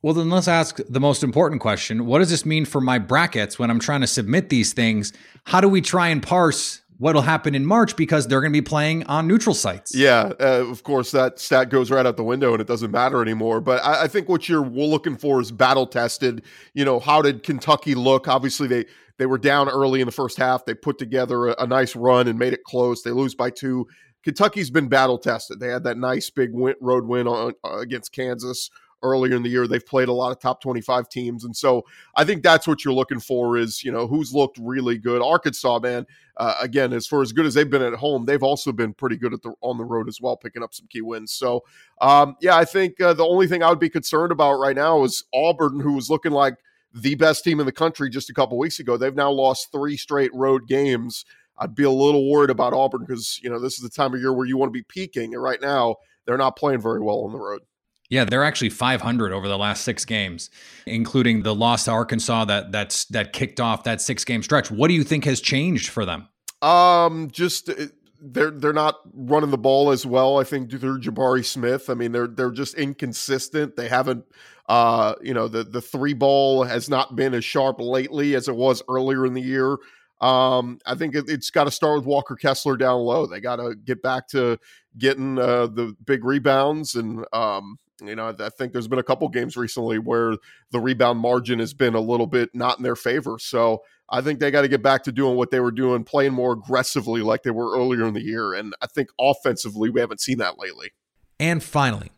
Well, 0.00 0.14
then 0.14 0.30
let's 0.30 0.48
ask 0.48 0.80
the 0.88 1.00
most 1.00 1.22
important 1.22 1.60
question. 1.60 2.06
What 2.06 2.20
does 2.20 2.30
this 2.30 2.46
mean 2.46 2.64
for 2.64 2.80
my 2.80 2.98
brackets 2.98 3.58
when 3.58 3.70
I'm 3.70 3.78
trying 3.78 4.00
to 4.00 4.06
submit 4.06 4.48
these 4.48 4.72
things? 4.72 5.12
How 5.44 5.60
do 5.60 5.68
we 5.68 5.82
try 5.82 6.08
and 6.08 6.22
parse 6.22 6.80
what'll 6.98 7.22
happen 7.22 7.54
in 7.54 7.66
March 7.66 7.96
because 7.96 8.26
they're 8.26 8.40
going 8.40 8.52
to 8.52 8.56
be 8.56 8.62
playing 8.62 9.04
on 9.04 9.26
neutral 9.26 9.54
sites? 9.54 9.94
Yeah, 9.94 10.32
uh, 10.40 10.64
of 10.66 10.82
course, 10.82 11.10
that 11.10 11.38
stat 11.38 11.68
goes 11.68 11.90
right 11.90 12.06
out 12.06 12.16
the 12.16 12.24
window 12.24 12.52
and 12.52 12.60
it 12.60 12.66
doesn't 12.66 12.90
matter 12.90 13.20
anymore. 13.20 13.60
But 13.60 13.84
I, 13.84 14.04
I 14.04 14.08
think 14.08 14.28
what 14.28 14.48
you're 14.48 14.66
looking 14.66 15.16
for 15.16 15.40
is 15.40 15.50
battle 15.50 15.86
tested. 15.86 16.42
You 16.72 16.84
know, 16.86 17.00
how 17.00 17.20
did 17.20 17.42
Kentucky 17.42 17.94
look? 17.94 18.28
Obviously, 18.28 18.68
they 18.68 18.86
they 19.18 19.26
were 19.26 19.38
down 19.38 19.68
early 19.68 20.00
in 20.00 20.06
the 20.06 20.12
first 20.12 20.36
half. 20.36 20.64
They 20.64 20.74
put 20.74 20.98
together 20.98 21.48
a, 21.48 21.62
a 21.62 21.66
nice 21.66 21.94
run 21.94 22.28
and 22.28 22.38
made 22.38 22.52
it 22.52 22.64
close. 22.64 23.02
They 23.02 23.10
lose 23.10 23.34
by 23.34 23.50
two. 23.50 23.86
Kentucky's 24.22 24.70
been 24.70 24.88
battle 24.88 25.18
tested. 25.18 25.60
They 25.60 25.68
had 25.68 25.84
that 25.84 25.98
nice 25.98 26.30
big 26.30 26.52
win, 26.52 26.74
road 26.80 27.04
win 27.04 27.28
on, 27.28 27.52
uh, 27.62 27.78
against 27.78 28.12
Kansas 28.12 28.70
earlier 29.02 29.36
in 29.36 29.42
the 29.42 29.50
year. 29.50 29.68
They've 29.68 29.84
played 29.84 30.08
a 30.08 30.12
lot 30.12 30.32
of 30.32 30.40
top 30.40 30.62
25 30.62 31.08
teams. 31.10 31.44
And 31.44 31.54
so 31.54 31.84
I 32.16 32.24
think 32.24 32.42
that's 32.42 32.66
what 32.66 32.84
you're 32.84 32.94
looking 32.94 33.20
for 33.20 33.58
is, 33.58 33.84
you 33.84 33.92
know, 33.92 34.06
who's 34.06 34.32
looked 34.32 34.58
really 34.58 34.96
good. 34.98 35.22
Arkansas, 35.22 35.78
man, 35.78 36.06
uh, 36.38 36.54
again, 36.60 36.92
as 36.94 37.06
far 37.06 37.20
as 37.20 37.32
good 37.32 37.44
as 37.44 37.54
they've 37.54 37.68
been 37.68 37.82
at 37.82 37.92
home, 37.92 38.24
they've 38.24 38.42
also 38.42 38.72
been 38.72 38.94
pretty 38.94 39.16
good 39.16 39.34
at 39.34 39.42
the 39.42 39.52
on 39.60 39.76
the 39.76 39.84
road 39.84 40.08
as 40.08 40.20
well, 40.20 40.36
picking 40.36 40.62
up 40.62 40.74
some 40.74 40.86
key 40.88 41.02
wins. 41.02 41.32
So, 41.32 41.62
um, 42.00 42.34
yeah, 42.40 42.56
I 42.56 42.64
think 42.64 43.00
uh, 43.00 43.12
the 43.12 43.26
only 43.26 43.46
thing 43.46 43.62
I 43.62 43.68
would 43.68 43.78
be 43.78 43.90
concerned 43.90 44.32
about 44.32 44.54
right 44.54 44.74
now 44.74 45.04
is 45.04 45.22
Auburn, 45.34 45.80
who 45.80 45.92
was 45.92 46.10
looking 46.10 46.32
like 46.32 46.56
the 46.94 47.16
best 47.16 47.44
team 47.44 47.60
in 47.60 47.66
the 47.66 47.72
country 47.72 48.08
just 48.08 48.30
a 48.30 48.34
couple 48.34 48.56
weeks 48.56 48.78
ago. 48.78 48.96
They've 48.96 49.14
now 49.14 49.30
lost 49.30 49.72
three 49.72 49.96
straight 49.96 50.32
road 50.32 50.66
games. 50.66 51.24
I'd 51.58 51.74
be 51.74 51.84
a 51.84 51.90
little 51.90 52.30
worried 52.30 52.50
about 52.50 52.72
Auburn 52.72 53.04
because, 53.06 53.40
you 53.42 53.50
know, 53.50 53.58
this 53.58 53.74
is 53.74 53.80
the 53.80 53.90
time 53.90 54.14
of 54.14 54.20
year 54.20 54.32
where 54.32 54.46
you 54.46 54.56
want 54.56 54.70
to 54.70 54.72
be 54.72 54.82
peaking. 54.82 55.34
And 55.34 55.42
right 55.42 55.60
now, 55.60 55.96
they're 56.24 56.38
not 56.38 56.56
playing 56.56 56.80
very 56.80 57.00
well 57.00 57.24
on 57.24 57.32
the 57.32 57.38
road. 57.38 57.62
Yeah, 58.10 58.24
they're 58.24 58.44
actually 58.44 58.70
500 58.70 59.32
over 59.32 59.48
the 59.48 59.58
last 59.58 59.82
six 59.82 60.04
games, 60.04 60.50
including 60.86 61.42
the 61.42 61.54
loss 61.54 61.86
to 61.86 61.90
Arkansas 61.90 62.44
that 62.44 62.70
that's 62.70 63.06
that 63.06 63.32
kicked 63.32 63.60
off 63.60 63.84
that 63.84 64.00
six 64.00 64.24
game 64.24 64.42
stretch. 64.42 64.70
What 64.70 64.88
do 64.88 64.94
you 64.94 65.04
think 65.04 65.24
has 65.24 65.40
changed 65.40 65.88
for 65.88 66.04
them? 66.04 66.28
Um, 66.60 67.30
just 67.30 67.70
uh, 67.70 67.86
they're 68.20 68.50
they're 68.50 68.72
not 68.72 68.96
running 69.12 69.50
the 69.50 69.58
ball 69.58 69.90
as 69.90 70.04
well. 70.04 70.38
I 70.38 70.44
think 70.44 70.70
through 70.70 71.00
Jabari 71.00 71.44
Smith. 71.44 71.88
I 71.88 71.94
mean, 71.94 72.12
they're 72.12 72.26
they're 72.26 72.50
just 72.50 72.74
inconsistent. 72.74 73.76
They 73.76 73.88
haven't, 73.88 74.24
uh, 74.68 75.14
you 75.22 75.34
know, 75.34 75.48
the 75.48 75.64
the 75.64 75.80
three 75.80 76.14
ball 76.14 76.64
has 76.64 76.88
not 76.88 77.16
been 77.16 77.34
as 77.34 77.44
sharp 77.44 77.80
lately 77.80 78.34
as 78.34 78.48
it 78.48 78.56
was 78.56 78.82
earlier 78.88 79.26
in 79.26 79.34
the 79.34 79.42
year. 79.42 79.76
Um, 80.20 80.78
I 80.86 80.94
think 80.94 81.14
it, 81.14 81.28
has 81.28 81.50
got 81.50 81.64
to 81.64 81.70
start 81.70 81.98
with 81.98 82.06
Walker 82.06 82.36
Kessler 82.36 82.76
down 82.76 83.00
low. 83.00 83.26
They 83.26 83.40
got 83.40 83.56
to 83.56 83.74
get 83.74 84.00
back 84.00 84.28
to 84.28 84.58
getting 84.96 85.38
uh, 85.38 85.66
the 85.66 85.94
big 86.04 86.24
rebounds 86.24 86.94
and 86.94 87.26
um, 87.32 87.78
you 88.02 88.16
know, 88.16 88.34
I 88.38 88.48
think 88.50 88.72
there's 88.72 88.88
been 88.88 88.98
a 88.98 89.04
couple 89.04 89.28
games 89.28 89.56
recently 89.56 89.98
where 89.98 90.36
the 90.70 90.80
rebound 90.80 91.20
margin 91.20 91.58
has 91.58 91.72
been 91.74 91.94
a 91.94 92.00
little 92.00 92.26
bit 92.26 92.50
not 92.54 92.78
in 92.78 92.82
their 92.82 92.96
favor. 92.96 93.38
So 93.38 93.82
I 94.08 94.20
think 94.20 94.40
they 94.40 94.50
got 94.50 94.62
to 94.62 94.68
get 94.68 94.82
back 94.82 95.04
to 95.04 95.12
doing 95.12 95.36
what 95.36 95.50
they 95.50 95.60
were 95.60 95.70
doing, 95.70 96.04
playing 96.04 96.32
more 96.32 96.52
aggressively 96.52 97.22
like 97.22 97.42
they 97.42 97.50
were 97.50 97.76
earlier 97.76 98.04
in 98.04 98.14
the 98.14 98.22
year. 98.22 98.54
And 98.54 98.74
I 98.82 98.86
think 98.86 99.10
offensively, 99.20 99.90
we 99.90 100.00
haven't 100.00 100.20
seen 100.20 100.38
that 100.38 100.58
lately. 100.58 100.90
And 101.38 101.62
finally, 101.62 102.10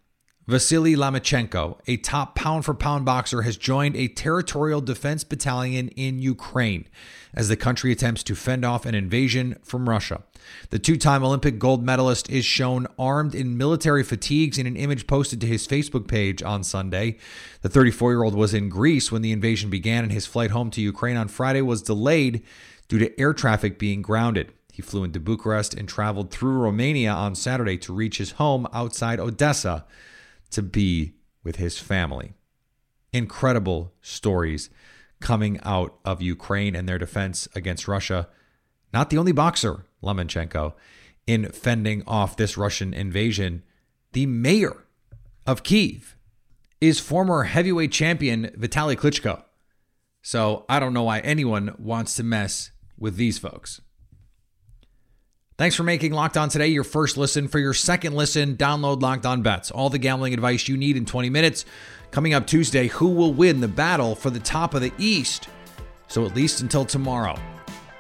Vasily 0.49 0.95
Lomachenko, 0.95 1.81
a 1.89 1.97
top 1.97 2.37
pound 2.37 2.65
for 2.65 2.73
pound 2.73 3.05
boxer, 3.05 3.43
has 3.43 3.57
joined 3.57 3.97
a 3.97 4.07
territorial 4.07 4.81
defense 4.81 5.25
battalion 5.25 5.89
in 5.89 6.21
Ukraine 6.21 6.87
as 7.35 7.49
the 7.49 7.57
country 7.57 7.91
attempts 7.91 8.23
to 8.23 8.37
fend 8.37 8.65
off 8.65 8.87
an 8.87 8.95
invasion 8.95 9.57
from 9.65 9.89
Russia. 9.89 10.23
The 10.71 10.79
two 10.79 10.97
time 10.99 11.25
Olympic 11.25 11.59
gold 11.59 11.83
medalist 11.83 12.31
is 12.31 12.45
shown 12.45 12.87
armed 12.97 13.35
in 13.35 13.59
military 13.59 14.05
fatigues 14.05 14.57
in 14.57 14.69
an 14.69 14.77
image 14.77 15.09
posted 15.09 15.41
to 15.41 15.49
his 15.49 15.67
Facebook 15.67 16.07
page 16.07 16.45
on 16.45 16.63
Sunday. 16.63 17.17
The 17.63 17.69
34 17.69 18.13
year 18.13 18.23
old 18.23 18.37
was 18.37 18.55
in 18.55 18.69
Greece 18.69 19.11
when 19.11 19.23
the 19.23 19.33
invasion 19.33 19.69
began, 19.69 20.05
and 20.05 20.13
his 20.13 20.27
flight 20.27 20.53
home 20.53 20.71
to 20.71 20.81
Ukraine 20.81 21.17
on 21.17 21.27
Friday 21.27 21.63
was 21.63 21.83
delayed 21.83 22.45
due 22.87 23.01
to 23.01 23.21
air 23.21 23.35
traffic 23.35 23.81
being 23.81 24.01
grounded. 24.01 24.53
He 24.73 24.81
flew 24.81 25.03
into 25.03 25.19
Bucharest 25.19 25.75
and 25.75 25.89
traveled 25.89 26.31
through 26.31 26.59
Romania 26.59 27.11
on 27.11 27.35
Saturday 27.35 27.79
to 27.79 27.93
reach 27.93 28.19
his 28.19 28.33
home 28.33 28.69
outside 28.73 29.19
Odessa 29.19 29.85
to 30.51 30.63
be 30.63 31.15
with 31.43 31.57
his 31.57 31.79
family. 31.79 32.35
Incredible 33.13 33.93
stories 34.03 34.71
coming 35.21 35.59
out 35.63 35.99
of 36.05 36.21
Ukraine 36.23 36.75
and 36.75 36.89
their 36.89 36.99
defense 36.99 37.49
against 37.55 37.89
Russia. 37.89 38.29
Not 38.93 39.11
the 39.11 39.19
only 39.19 39.33
boxer, 39.33 39.85
Lomachenko, 40.03 40.75
in 41.27 41.51
fending 41.51 42.03
off 42.07 42.37
this 42.37 42.57
Russian 42.57 42.93
invasion. 42.93 43.63
The 44.13 44.27
mayor 44.27 44.85
of 45.47 45.63
Kiev 45.63 46.17
is 46.81 47.01
former 47.01 47.45
heavyweight 47.45 47.93
champion 47.93 48.51
Vitaly 48.59 48.97
Klitschko. 48.97 49.43
So 50.23 50.65
I 50.69 50.81
don't 50.81 50.93
know 50.93 51.05
why 51.05 51.21
anyone 51.21 51.75
wants 51.79 52.17
to 52.17 52.23
mess 52.23 52.71
with 52.99 53.17
these 53.17 53.39
folks. 53.39 53.81
Thanks 55.59 55.75
for 55.75 55.85
making 55.85 56.13
Locked 56.13 56.37
On 56.37 56.51
today 56.51 56.67
your 56.67 56.85
first 56.85 57.17
listen. 57.17 57.49
For 57.49 57.59
your 57.59 57.73
second 57.73 58.13
listen, 58.15 58.59
download 58.59 59.01
Locked 59.01 59.25
On 59.25 59.41
Bets. 59.41 59.71
All 59.71 59.89
the 59.89 59.99
gambling 59.99 60.35
advice 60.35 60.69
you 60.69 60.77
need 60.77 60.99
in 60.99 61.07
20 61.07 61.31
minutes. 61.31 61.65
Coming 62.11 62.35
up 62.35 62.47
Tuesday, 62.47 62.89
who 62.89 63.09
will 63.09 63.33
win 63.33 63.61
the 63.63 63.69
battle 63.69 64.15
for 64.15 64.29
the 64.29 64.39
top 64.39 64.75
of 64.75 64.83
the 64.83 64.93
East? 64.99 65.49
So 66.09 66.27
at 66.27 66.37
least 66.37 66.61
until 66.61 66.85
tomorrow, 66.85 67.39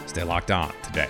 stay 0.04 0.22
locked 0.22 0.50
on 0.50 0.70
today. 0.82 1.08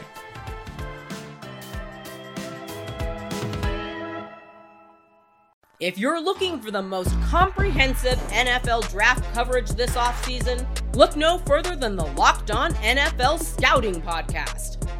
If 5.81 5.99
you're 5.99 6.23
looking 6.23 6.61
for 6.61 6.71
the 6.71 6.81
most 6.81 7.13
comprehensive 7.23 8.19
NFL 8.31 8.89
draft 8.91 9.25
coverage 9.35 9.71
this 9.71 9.97
offseason, 9.97 10.65
look 10.95 11.17
no 11.17 11.39
further 11.39 11.75
than 11.75 11.97
the 11.97 12.07
Locked 12.07 12.53
On 12.53 12.73
NFL 12.75 13.43
Scouting 13.43 14.01
Podcast. 14.01 14.86